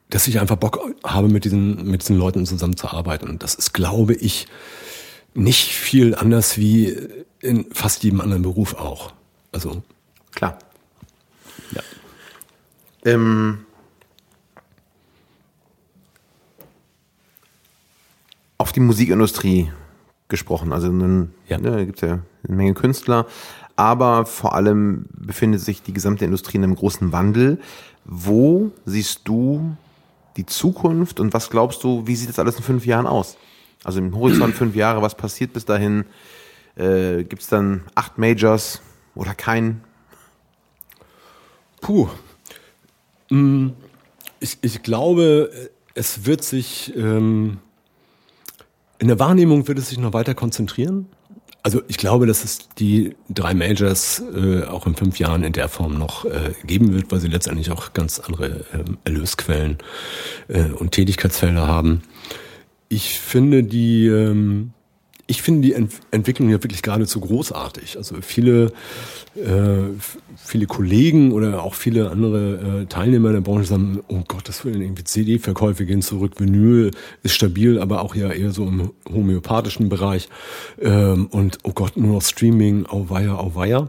[0.10, 3.30] dass ich einfach Bock habe, mit diesen, mit diesen Leuten zusammenzuarbeiten.
[3.30, 4.48] Und das ist, glaube ich,
[5.34, 6.98] nicht viel anders wie
[7.40, 9.14] in fast jedem anderen Beruf auch.
[9.52, 9.84] Also.
[10.32, 10.60] Klar.
[11.72, 11.82] Ja.
[13.06, 13.66] Ähm,
[18.58, 19.72] auf die Musikindustrie
[20.28, 20.74] gesprochen.
[20.74, 21.58] Also nun, ja.
[21.58, 23.26] ne, gibt ja eine Menge Künstler,
[23.76, 27.60] aber vor allem befindet sich die gesamte Industrie in einem großen Wandel.
[28.06, 29.76] Wo siehst du
[30.38, 33.38] die Zukunft und was glaubst du, wie sieht das alles in fünf Jahren aus?
[33.84, 36.06] Also im Horizont fünf Jahre, was passiert bis dahin?
[36.76, 38.82] Äh, Gibt es dann acht Majors
[39.16, 39.84] oder keinen?
[41.82, 42.10] Puh.
[43.30, 43.70] Mm,
[44.40, 47.60] ich, ich glaube, es wird sich, ähm,
[49.00, 51.08] in der Wahrnehmung wird es sich noch weiter konzentrieren.
[51.70, 55.70] Also ich glaube, dass es die drei Majors äh, auch in fünf Jahren in der
[55.70, 59.78] Form noch äh, geben wird, weil sie letztendlich auch ganz andere ähm, Erlösquellen
[60.48, 62.02] äh, und Tätigkeitsfelder haben.
[62.88, 64.72] Ich finde die ähm,
[65.30, 67.98] ich finde die Ent Entwicklung ja wirklich geradezu großartig.
[67.98, 68.74] Also viele,
[69.36, 69.94] äh,
[70.36, 74.82] viele Kollegen oder auch viele andere äh, Teilnehmer der Branche sagen, oh Gott, das will
[74.82, 76.90] irgendwie CD-Verkäufe gehen zurück, Vinyl
[77.22, 80.30] ist stabil, aber auch ja eher so im homöopathischen Bereich.
[80.82, 83.88] Ähm, und oh Gott, nur noch Streaming, auweia, auweia.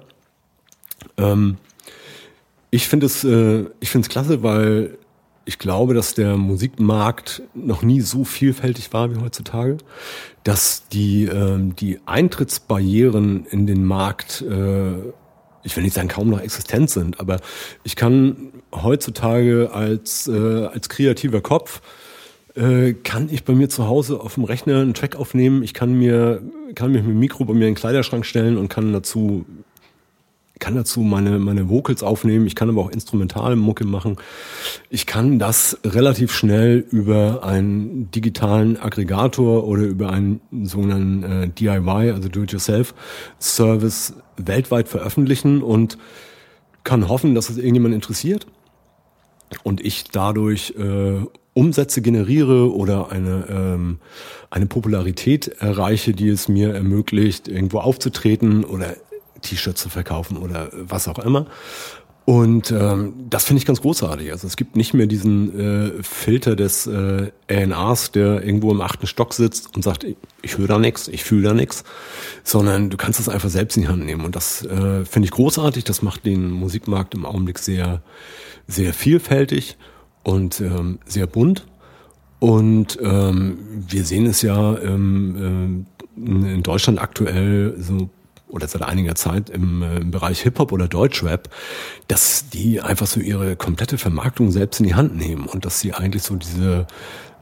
[1.16, 1.57] Ähm,
[2.70, 4.99] ich finde es, äh, ich finde es klasse, weil
[5.51, 9.78] ich glaube, dass der Musikmarkt noch nie so vielfältig war wie heutzutage,
[10.45, 14.93] dass die, ähm, die Eintrittsbarrieren in den Markt, äh,
[15.62, 17.41] ich will nicht sagen kaum noch existent sind, aber
[17.84, 21.82] ich kann heutzutage als, äh, als kreativer Kopf
[22.55, 25.62] äh, kann ich bei mir zu Hause auf dem Rechner einen Track aufnehmen.
[25.62, 26.43] Ich kann mir,
[26.74, 29.45] kann mich mit dem Mikro bei mir in den Kleiderschrank stellen und kann dazu
[30.61, 34.17] kann dazu meine, meine Vocals aufnehmen, ich kann aber auch instrumentale Mucke machen.
[34.91, 42.13] Ich kann das relativ schnell über einen digitalen Aggregator oder über einen sogenannten äh, DIY,
[42.13, 45.99] also Do-it-yourself-Service weltweit veröffentlichen und
[46.85, 48.47] kann hoffen, dass es irgendjemand interessiert
[49.65, 53.99] und ich dadurch äh, Umsätze generiere oder eine, ähm,
[54.51, 58.97] eine Popularität erreiche, die es mir ermöglicht, irgendwo aufzutreten oder
[59.41, 61.47] T-Shirts zu verkaufen oder was auch immer.
[62.30, 64.30] Und ähm, das finde ich ganz großartig.
[64.30, 65.59] Also es gibt nicht mehr diesen
[65.99, 70.07] äh, Filter des äh, ANAs, der irgendwo im achten Stock sitzt und sagt,
[70.43, 71.82] ich, höre da nichts, ich fühle da nichts,
[72.45, 74.24] sondern du kannst es einfach selbst in die Hand nehmen.
[74.24, 75.82] Und das äh, finde ich großartig.
[75.82, 78.01] Das macht den Musikmarkt im Augenblick sehr,
[78.68, 79.76] sehr vielfältig
[80.22, 81.66] und ähm, sehr bunt.
[82.38, 85.86] Und ähm, wir sehen es ja ähm,
[86.16, 88.09] äh, in Deutschland aktuell so
[88.51, 91.49] oder seit einiger Zeit im, äh, im Bereich Hip-Hop oder Deutschrap,
[92.09, 95.95] dass die einfach so ihre komplette Vermarktung selbst in die Hand nehmen und dass sie
[95.95, 96.87] eigentlich so diese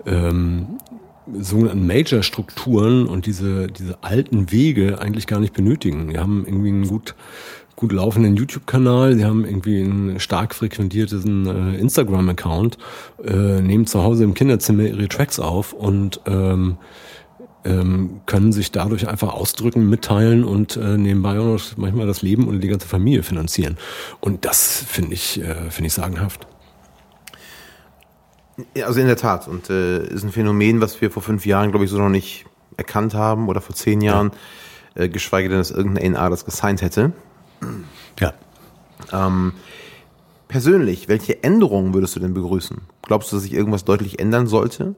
[0.07, 0.79] ähm,
[1.41, 6.11] sogenannten Major-Strukturen und diese, diese alten Wege eigentlich gar nicht benötigen.
[6.11, 7.15] Die haben irgendwie einen gut,
[7.77, 12.79] gut laufenden YouTube-Kanal, sie haben irgendwie einen stark frequentierten äh, Instagram-Account,
[13.25, 16.79] äh, nehmen zu Hause im Kinderzimmer ihre Tracks auf und ähm,
[17.65, 22.49] ähm, können sich dadurch einfach ausdrücken, mitteilen und äh, nebenbei auch noch manchmal das Leben
[22.49, 23.77] oder die ganze Familie finanzieren.
[24.21, 26.47] Und das finde ich, äh, finde ich sagenhaft.
[28.83, 29.49] Also in der Tat.
[29.49, 32.47] Und äh, ist ein Phänomen, was wir vor fünf Jahren, glaube ich, so noch nicht
[32.77, 34.33] erkannt haben oder vor zehn Jahren,
[34.95, 35.05] ja.
[35.05, 37.13] äh, geschweige denn, dass irgendein NA das gesigned hätte.
[38.21, 38.35] Ja.
[39.13, 39.53] Ähm,
[40.49, 42.83] persönlich, welche Änderungen würdest du denn begrüßen?
[43.03, 44.95] Glaubst du, dass sich irgendwas deutlich ändern sollte?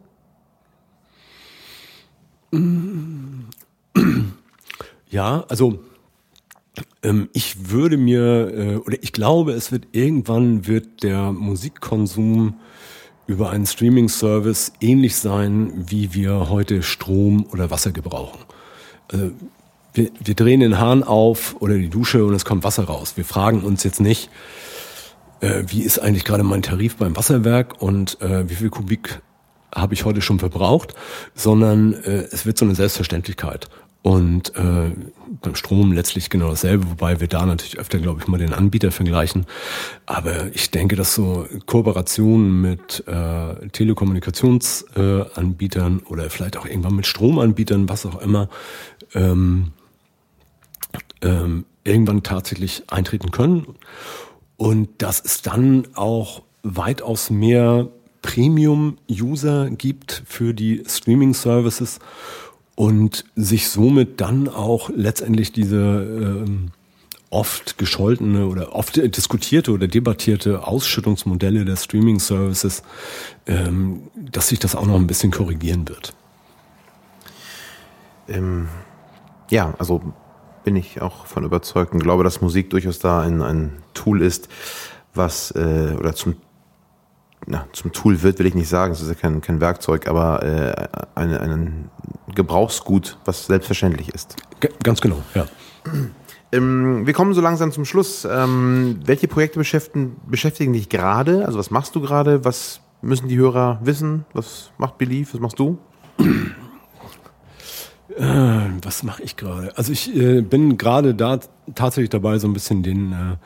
[5.10, 5.80] Ja, also
[7.02, 12.54] ähm, ich würde mir äh, oder ich glaube, es wird irgendwann wird der Musikkonsum
[13.26, 18.40] über einen Streaming-Service ähnlich sein, wie wir heute Strom oder Wasser gebrauchen.
[19.08, 19.32] Also
[19.94, 23.16] wir, wir drehen den Hahn auf oder die Dusche und es kommt Wasser raus.
[23.16, 24.30] Wir fragen uns jetzt nicht,
[25.40, 29.20] äh, wie ist eigentlich gerade mein Tarif beim Wasserwerk und wie viel Kubik
[29.74, 30.94] habe ich heute schon verbraucht,
[31.34, 33.68] sondern äh, es wird so eine Selbstverständlichkeit.
[34.02, 34.92] Und äh,
[35.42, 38.92] beim Strom letztlich genau dasselbe, wobei wir da natürlich öfter, glaube ich, mal den Anbieter
[38.92, 39.44] vergleichen.
[40.06, 47.04] Aber ich denke, dass so Kooperationen mit äh, Telekommunikationsanbietern äh, oder vielleicht auch irgendwann mit
[47.06, 48.48] Stromanbietern, was auch immer,
[49.14, 49.72] ähm,
[51.20, 53.66] ähm, irgendwann tatsächlich eintreten können.
[54.56, 57.88] Und dass es dann auch weitaus mehr
[58.22, 61.98] Premium-User gibt für die Streaming-Services
[62.74, 66.72] und sich somit dann auch letztendlich diese ähm,
[67.30, 72.82] oft gescholtene oder oft diskutierte oder debattierte Ausschüttungsmodelle der Streaming-Services,
[73.46, 76.12] ähm, dass sich das auch noch ein bisschen korrigieren wird.
[78.28, 78.68] Ähm,
[79.48, 80.02] ja, also
[80.64, 84.48] bin ich auch von überzeugt und glaube, dass Musik durchaus da ein, ein Tool ist,
[85.14, 86.36] was äh, oder zum
[87.46, 90.42] na, zum Tool wird, will ich nicht sagen, es ist ja kein, kein Werkzeug, aber
[90.42, 91.90] äh, ein, ein
[92.34, 94.36] Gebrauchsgut, was selbstverständlich ist.
[94.60, 95.46] G ganz genau, ja.
[96.52, 98.26] Ähm, wir kommen so langsam zum Schluss.
[98.30, 101.46] Ähm, welche Projekte beschäftigen, beschäftigen dich gerade?
[101.46, 102.44] Also was machst du gerade?
[102.44, 104.24] Was müssen die Hörer wissen?
[104.32, 105.32] Was macht Belief?
[105.34, 105.78] Was machst du?
[108.16, 109.76] Äh, was mache ich gerade?
[109.76, 111.38] Also ich äh, bin gerade da
[111.74, 113.36] tatsächlich dabei, so ein bisschen den äh,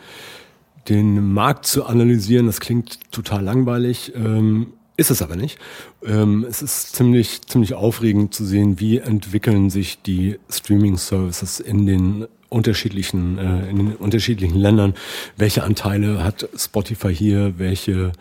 [0.89, 5.59] den Markt zu analysieren, das klingt total langweilig, ähm, ist es aber nicht.
[6.05, 12.26] Ähm, es ist ziemlich, ziemlich aufregend zu sehen, wie entwickeln sich die Streaming-Services in den
[12.49, 14.95] unterschiedlichen, äh, in den unterschiedlichen Ländern.
[15.37, 17.55] Welche Anteile hat Spotify hier?
[17.59, 18.12] Welche,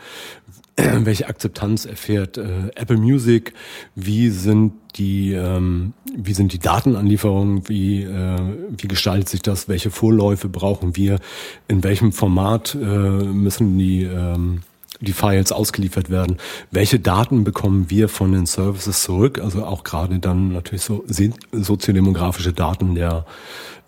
[1.06, 3.54] welche Akzeptanz erfährt äh, Apple Music,
[3.96, 9.92] wie sind die, ähm, wie sind die Datenanlieferungen, wie, äh, wie gestaltet sich das, welche
[9.92, 11.20] Vorläufe brauchen wir,
[11.68, 14.62] in welchem Format äh, müssen die, ähm,
[15.00, 16.38] die Files ausgeliefert werden,
[16.72, 21.04] welche Daten bekommen wir von den Services zurück, also auch gerade dann natürlich so
[21.52, 23.26] soziodemografische Daten der,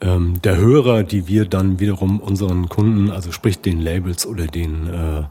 [0.01, 4.87] ähm, der Hörer, die wir dann wiederum unseren Kunden, also sprich den Labels oder den
[4.87, 5.23] äh,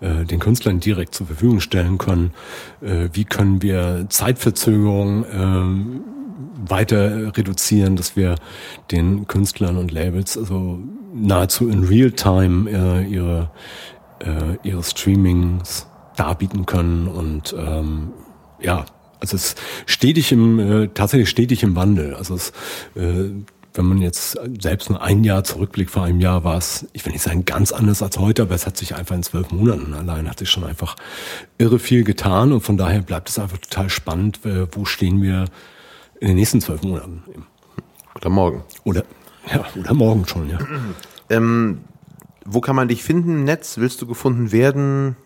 [0.00, 2.32] äh, den Künstlern direkt zur Verfügung stellen können.
[2.80, 8.36] Äh, wie können wir Zeitverzögerungen äh, weiter reduzieren, dass wir
[8.90, 10.78] den Künstlern und Labels also
[11.14, 13.50] nahezu in Realtime äh, ihre,
[14.20, 15.86] äh, ihre Streamings
[16.16, 18.12] darbieten können und ähm,
[18.60, 18.86] ja,
[19.20, 19.54] also es
[19.86, 22.14] stetig im äh, tatsächlich stetig im Wandel.
[22.14, 22.52] Also es
[22.94, 23.30] äh,
[23.76, 27.12] wenn man jetzt selbst nur ein Jahr zurückblickt, vor einem Jahr war es, ich will
[27.12, 30.28] nicht sagen ganz anders als heute, aber es hat sich einfach in zwölf Monaten allein,
[30.28, 30.96] hat sich schon einfach
[31.58, 35.46] irre viel getan und von daher bleibt es einfach total spannend, äh, wo stehen wir
[36.20, 37.22] in den nächsten zwölf Monaten.
[38.14, 38.64] Oder morgen.
[38.84, 39.04] Oder,
[39.52, 40.58] ja, oder morgen schon, ja.
[41.28, 41.80] Ähm,
[42.44, 43.78] wo kann man dich finden im Netz?
[43.78, 45.16] Willst du gefunden werden?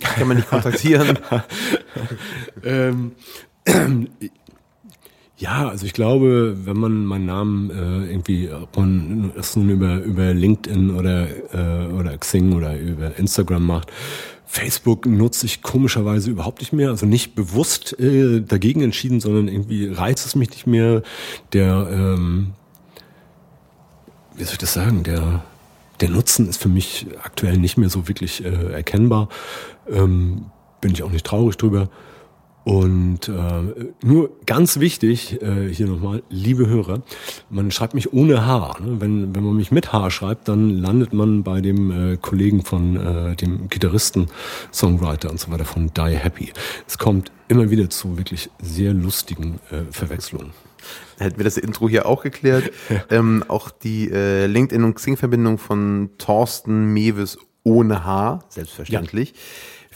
[0.00, 1.18] Kann man dich kontaktieren?
[2.62, 3.12] ähm,
[5.40, 9.96] ja, also ich glaube, wenn man meinen Namen äh, irgendwie, ob man es nun über,
[10.02, 13.90] über LinkedIn oder, äh, oder Xing oder über Instagram macht,
[14.44, 19.88] Facebook nutze ich komischerweise überhaupt nicht mehr, also nicht bewusst äh, dagegen entschieden, sondern irgendwie
[19.88, 21.02] reizt es mich nicht mehr.
[21.54, 22.52] Der, ähm,
[24.36, 25.42] wie soll ich das sagen, der,
[26.02, 29.30] der Nutzen ist für mich aktuell nicht mehr so wirklich äh, erkennbar.
[29.88, 30.46] Ähm,
[30.82, 31.88] bin ich auch nicht traurig drüber.
[32.64, 37.02] Und äh, nur ganz wichtig, äh, hier nochmal, liebe Hörer,
[37.48, 38.76] man schreibt mich ohne H.
[38.80, 39.00] Ne?
[39.00, 42.96] Wenn, wenn man mich mit H schreibt, dann landet man bei dem äh, Kollegen von
[42.96, 44.26] äh, dem Gitarristen,
[44.72, 46.52] Songwriter und so weiter von Die Happy.
[46.86, 50.50] Es kommt immer wieder zu wirklich sehr lustigen äh, Verwechslungen.
[51.18, 52.70] Hätten wir das Intro hier auch geklärt.
[53.10, 59.30] Ähm, auch die äh, LinkedIn- und Xing-Verbindung von Thorsten Mewes ohne H, selbstverständlich.
[59.30, 59.36] Ja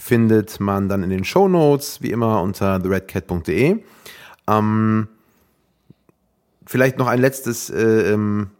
[0.05, 3.77] findet man dann in den Show Notes, wie immer unter theredcat.de.
[4.47, 5.07] Ähm,
[6.63, 8.51] vielleicht noch ein letztes äh, im,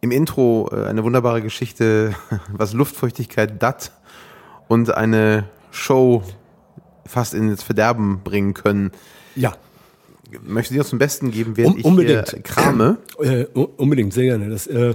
[0.00, 2.16] im Intro, äh, eine wunderbare Geschichte,
[2.52, 3.92] was Luftfeuchtigkeit dat
[4.66, 6.24] und eine Show
[7.06, 8.90] fast ins Verderben bringen können.
[9.36, 9.52] Ja.
[10.42, 12.26] Möchte Sie uns zum Besten geben, während um, unbedingt.
[12.26, 12.98] ich hier krame?
[13.20, 14.48] Äh, unbedingt, sehr gerne.
[14.48, 14.94] Das, äh,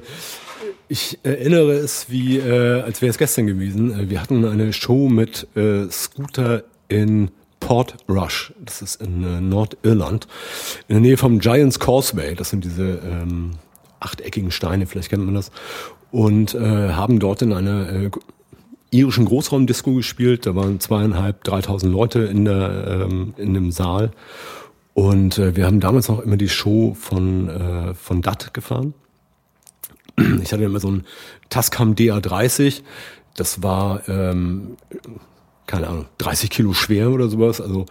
[0.87, 3.97] ich erinnere es wie, äh, als wäre es gestern gewesen.
[3.97, 8.53] Äh, wir hatten eine Show mit äh, Scooter in Port Rush.
[8.63, 10.27] Das ist in äh, Nordirland.
[10.87, 12.35] In der Nähe vom Giants Causeway.
[12.35, 13.51] Das sind diese ähm,
[13.99, 15.51] achteckigen Steine, vielleicht kennt man das.
[16.11, 18.11] Und äh, haben dort in einer äh,
[18.91, 20.45] irischen Großraumdisco gespielt.
[20.45, 24.11] Da waren zweieinhalb, dreitausend Leute in, der, ähm, in dem Saal.
[24.93, 28.93] Und äh, wir haben damals noch immer die Show von, äh, von DAT gefahren.
[30.41, 31.05] Ich hatte immer so ein
[31.49, 32.81] Tascam DA30.
[33.35, 34.77] Das war, ähm,
[35.67, 37.85] keine Ahnung, 30 Kilo schwer oder sowas, also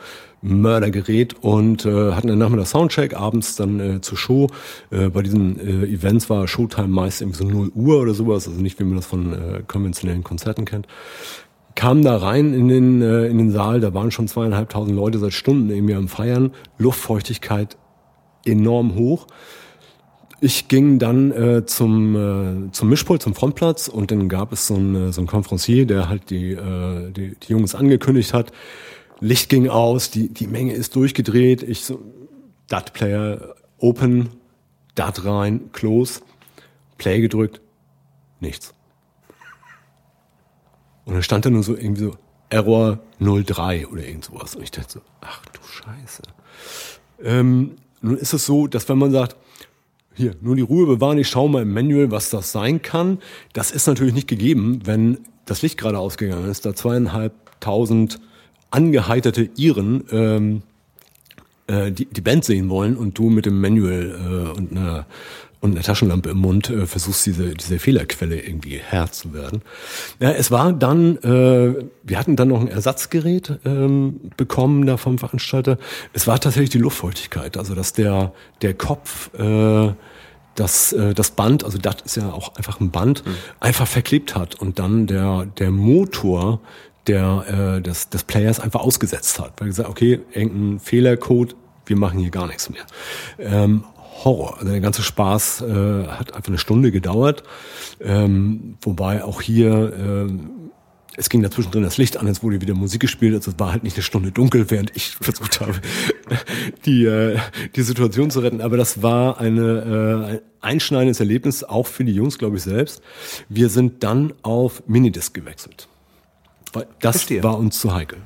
[0.44, 4.48] Mördergerät und äh, hatten dann nachmittag Soundcheck, abends dann äh, zur Show.
[4.90, 8.60] Äh, bei diesen äh, Events war Showtime meist irgendwie so 0 Uhr oder sowas, also
[8.60, 10.86] nicht wie man das von äh, konventionellen Konzerten kennt.
[11.74, 15.32] Kam da rein in den, äh, in den Saal, da waren schon zweieinhalbtausend Leute seit
[15.32, 17.78] Stunden irgendwie am Feiern, Luftfeuchtigkeit
[18.44, 19.26] enorm hoch.
[20.40, 24.74] Ich ging dann äh, zum, äh, zum Mischpult, zum Frontplatz und dann gab es so
[24.74, 28.52] einen, äh, so einen Conferencier, der halt die, äh, die, die Jungs angekündigt hat.
[29.20, 31.62] Licht ging aus, die, die Menge ist durchgedreht.
[31.62, 32.00] Ich so,
[32.68, 34.30] DAT-Player, Open,
[34.94, 36.20] DAT rein, Close,
[36.98, 37.60] Play gedrückt,
[38.40, 38.74] nichts.
[41.04, 42.16] Und dann stand da nur so irgendwie so
[42.48, 44.56] Error 03 oder irgend sowas.
[44.56, 46.22] Und ich dachte so, ach du Scheiße.
[47.22, 49.36] Ähm, nun ist es so, dass wenn man sagt,
[50.14, 53.18] hier, nur die Ruhe bewahren, ich schaue mal im Manual, was das sein kann.
[53.52, 58.20] Das ist natürlich nicht gegeben, wenn das Licht gerade ausgegangen ist, da zweieinhalbtausend
[58.70, 60.62] angeheiterte Iren ähm,
[61.66, 65.06] äh, die, die Band sehen wollen und du mit dem Manual äh, und einer
[65.60, 69.62] und eine Taschenlampe im Mund äh, versuchst diese diese Fehlerquelle irgendwie Herr zu werden.
[70.20, 75.16] Ja, es war dann, äh, wir hatten dann noch ein Ersatzgerät ähm, bekommen da vom
[75.16, 75.78] Veranstalter.
[76.12, 79.94] Es war tatsächlich die Luftfeuchtigkeit, also dass der der Kopf äh,
[80.54, 83.34] das, äh, das Band, also das ist ja auch einfach ein Band, mhm.
[83.60, 86.60] einfach verklebt hat und dann der, der Motor
[87.06, 89.52] der, äh, des, des Players einfach ausgesetzt hat.
[89.58, 92.84] Weil gesagt, okay, irgendein Fehlercode, wir machen hier gar nichts mehr.
[93.38, 93.84] Ähm,
[94.22, 94.58] Horror.
[94.58, 97.42] Also der ganze Spaß äh, hat einfach eine Stunde gedauert.
[98.00, 100.32] Ähm, wobei auch hier, äh,
[101.16, 103.70] es ging dazwischen drin das Licht an, es wurde wieder Musik gespielt, also es war
[103.70, 105.74] halt nicht eine Stunde dunkel, während ich versucht habe,
[106.86, 107.38] die, äh,
[107.76, 108.60] die Situation zu retten.
[108.60, 113.02] Aber das war eine, äh, ein einschneidendes Erlebnis, auch für die Jungs, glaube ich, selbst.
[113.48, 115.88] Wir sind dann auf Minidisc gewechselt.
[116.74, 117.42] Weil das Verstehe.
[117.42, 118.18] war uns zu heikel.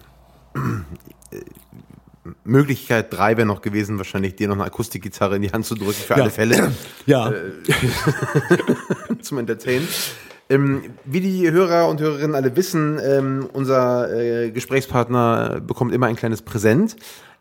[2.45, 5.93] Möglichkeit drei wäre noch gewesen, wahrscheinlich dir noch eine Akustikgitarre in die Hand zu drücken
[5.93, 6.23] für ja.
[6.23, 6.73] alle Fälle.
[7.07, 7.31] Ja.
[7.31, 7.53] Äh,
[9.23, 9.89] zum Entertainen.
[10.51, 16.17] Ähm, wie die Hörer und Hörerinnen alle wissen, ähm, unser äh, Gesprächspartner bekommt immer ein
[16.17, 16.97] kleines Präsent.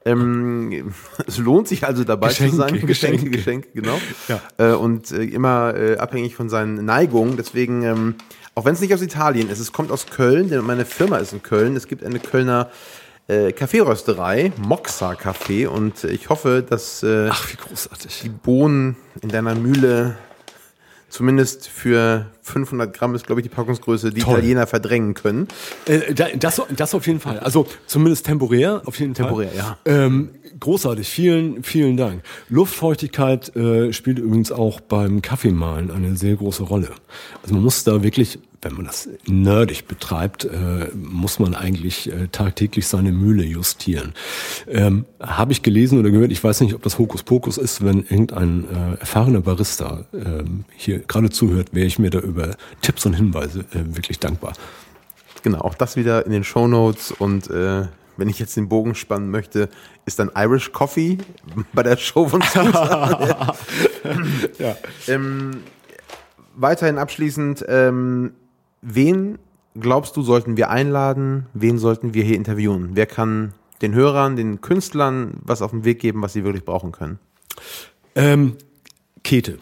[0.05, 0.93] Ähm,
[1.27, 2.85] es lohnt sich also dabei Geschenke, zu sein.
[2.85, 3.99] Geschenke, Geschenke, genau.
[4.27, 4.41] Ja.
[4.57, 7.37] Äh, und äh, immer äh, abhängig von seinen Neigungen.
[7.37, 8.15] Deswegen, ähm,
[8.57, 11.31] auch wenn es nicht aus Italien ist, es kommt aus Köln, denn meine Firma ist
[11.31, 11.75] in Köln.
[11.75, 12.71] Es gibt eine Kölner
[13.27, 18.21] äh, Kaffeerösterei, Moxa Kaffee und ich hoffe, dass äh, Ach, wie großartig.
[18.23, 20.17] die Bohnen in deiner Mühle
[21.07, 24.39] zumindest für 500 Gramm ist, glaube ich, die Packungsgröße, die Toll.
[24.39, 25.47] Italiener verdrängen können.
[25.85, 27.39] Äh, das, das auf jeden Fall.
[27.39, 29.27] Also zumindest temporär, auf jeden Fall.
[29.27, 29.77] Temporär, ja.
[29.85, 32.23] Ähm, großartig, vielen, vielen Dank.
[32.49, 36.91] Luftfeuchtigkeit äh, spielt übrigens auch beim Kaffeemahlen eine sehr große Rolle.
[37.41, 42.27] Also man muss da wirklich wenn man das nerdig betreibt, äh, muss man eigentlich äh,
[42.27, 44.13] tagtäglich seine Mühle justieren.
[44.67, 48.65] Ähm, Habe ich gelesen oder gehört, ich weiß nicht, ob das Hokuspokus ist, wenn irgendein
[48.65, 50.43] äh, erfahrener Barista äh,
[50.75, 54.53] hier gerade zuhört, wäre ich mir da über Tipps und Hinweise äh, wirklich dankbar.
[55.43, 57.85] Genau, auch das wieder in den Show Notes und äh,
[58.17, 59.69] wenn ich jetzt den Bogen spannen möchte,
[60.05, 61.17] ist dann Irish Coffee
[61.73, 62.41] bei der Show von
[64.59, 64.75] ja.
[65.07, 65.61] ähm,
[66.55, 68.33] weiterhin abschließend, ähm,
[68.81, 69.39] Wen
[69.79, 71.47] glaubst du, sollten wir einladen?
[71.53, 72.91] Wen sollten wir hier interviewen?
[72.93, 76.91] Wer kann den Hörern, den Künstlern was auf den Weg geben, was sie wirklich brauchen
[76.91, 77.19] können?
[78.15, 78.55] Ähm,
[79.23, 79.59] Käthe.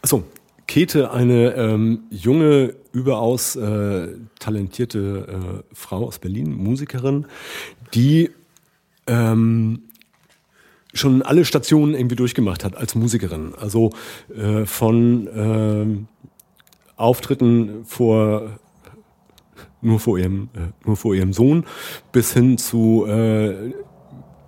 [0.00, 0.24] Achso,
[0.66, 4.08] Käthe, eine ähm, junge, überaus äh,
[4.38, 7.26] talentierte äh, Frau aus Berlin, Musikerin,
[7.94, 8.30] die
[9.06, 9.82] ähm,
[10.94, 13.54] schon alle Stationen irgendwie durchgemacht hat als Musikerin.
[13.58, 13.90] Also
[14.34, 15.86] äh, von äh,
[16.96, 18.58] Auftritten vor
[19.80, 21.64] nur vor ihrem äh, nur vor ihrem Sohn
[22.12, 23.72] bis hin zu äh,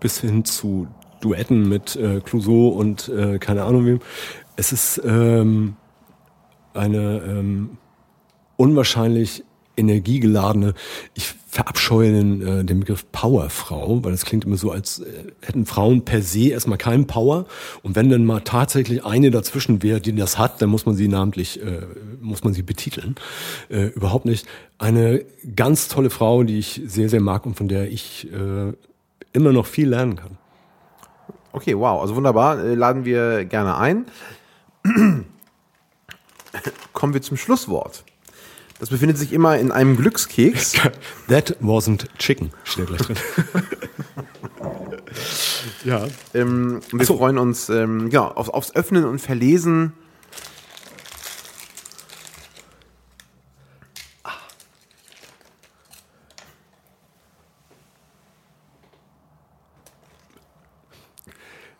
[0.01, 0.87] bis hin zu
[1.21, 4.01] Duetten mit äh, Clouseau und äh, keine Ahnung wem.
[4.57, 5.77] Es ist ähm,
[6.75, 7.79] eine ähm,
[8.57, 9.45] unwahrscheinlich
[9.77, 10.75] energiegeladene,
[11.15, 15.67] ich verabscheue den, äh, den Begriff Powerfrau, weil das klingt immer so, als äh, hätten
[15.67, 17.47] Frauen per se erstmal keinen Power.
[17.83, 21.09] Und wenn dann mal tatsächlich eine dazwischen wäre, die das hat, dann muss man sie
[21.09, 21.83] namentlich, äh,
[22.21, 23.17] muss man sie betiteln.
[23.69, 24.47] Äh, überhaupt nicht.
[24.79, 28.73] Eine ganz tolle Frau, die ich sehr, sehr mag und von der ich äh,
[29.33, 30.39] immer noch viel lernen kann.
[31.53, 34.07] Okay, wow, also wunderbar, äh, laden wir gerne ein.
[36.93, 38.05] Kommen wir zum Schlusswort.
[38.81, 40.73] Das befindet sich immer in einem Glückskeks.
[41.29, 43.15] That wasn't chicken, steht gleich drin.
[45.85, 46.07] ja.
[46.35, 47.17] Ähm, wir so.
[47.17, 49.93] freuen uns ähm, genau, auf, aufs Öffnen und Verlesen.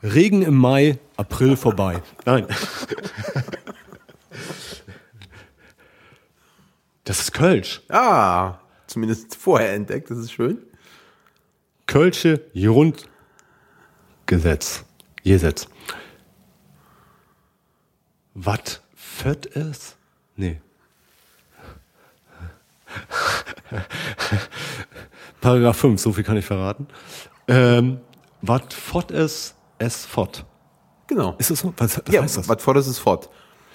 [0.05, 2.03] Regen im Mai, April vorbei.
[2.27, 2.47] Nein.
[7.05, 7.83] Das ist Kölsch.
[7.89, 10.59] Ah, zumindest vorher entdeckt, das ist schön.
[11.87, 14.85] Kölsche Grundgesetz.
[15.23, 15.69] Gesetz.
[18.35, 19.97] Was fett es?
[20.37, 20.61] Nee.
[25.41, 26.87] Paragraph 5, so viel kann ich verraten.
[27.49, 28.01] Ähm,
[28.41, 30.47] was fort ist, es fort.
[31.07, 31.35] Genau.
[31.39, 31.75] Ist das so?
[31.77, 32.49] Was, was ja, heißt das?
[32.49, 33.29] Was fort ist, ist fort.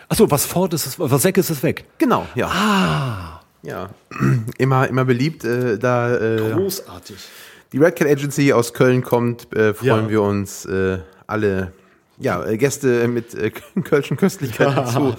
[0.10, 1.86] Achso, was fort ist, ist, was weg ist, ist weg.
[2.00, 2.48] Genau, ja.
[2.48, 3.42] Ah.
[3.62, 3.90] Ja,
[4.58, 5.44] immer, immer beliebt.
[5.44, 7.18] Äh, da, äh, Großartig.
[7.72, 10.10] Die Red Cat Agency aus Köln kommt, äh, freuen ja.
[10.10, 11.72] wir uns äh, alle
[12.18, 13.52] ja, äh, Gäste mit äh,
[13.84, 15.16] kölschen Köstlichkeiten zu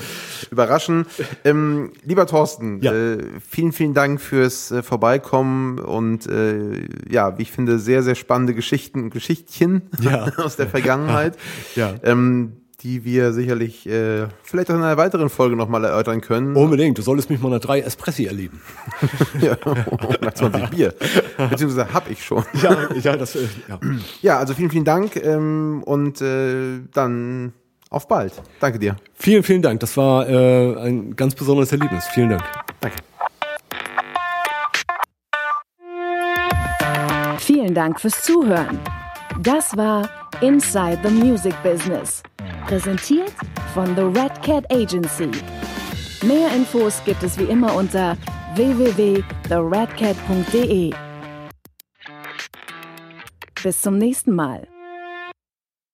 [0.50, 1.06] überraschen.
[1.44, 2.92] Ähm, lieber Thorsten, ja.
[2.92, 3.18] äh,
[3.48, 8.54] vielen, vielen Dank fürs äh, Vorbeikommen und äh, ja, wie ich finde, sehr, sehr spannende
[8.54, 10.24] Geschichten, Geschichtchen ja.
[10.36, 11.38] aus der Vergangenheit.
[11.74, 11.94] ja.
[12.02, 16.56] Ähm, die wir sicherlich äh, vielleicht auch in einer weiteren Folge nochmal erörtern können.
[16.56, 18.60] Unbedingt, du solltest mich mal nach drei Espressi erleben.
[19.40, 19.56] ja,
[20.20, 20.94] nach 20 Bier.
[21.50, 22.44] Beziehungsweise hab ich schon.
[22.62, 23.78] ja, ja, das, äh, ja.
[24.22, 27.52] ja, also vielen, vielen Dank ähm, und äh, dann
[27.90, 28.32] auf bald.
[28.60, 28.96] Danke dir.
[29.14, 29.80] Vielen, vielen Dank.
[29.80, 32.06] Das war äh, ein ganz besonderes Erlebnis.
[32.06, 32.42] Vielen Dank.
[32.80, 32.96] Danke.
[37.38, 38.78] Vielen Dank fürs Zuhören.
[39.42, 40.08] Das war
[40.40, 42.22] Inside the Music Business.
[42.66, 43.34] Präsentiert
[43.74, 45.30] von The Red Cat Agency.
[46.22, 48.16] Mehr Infos gibt es wie immer unter
[48.54, 50.94] www.theredcat.de.
[53.62, 54.66] Bis zum nächsten Mal.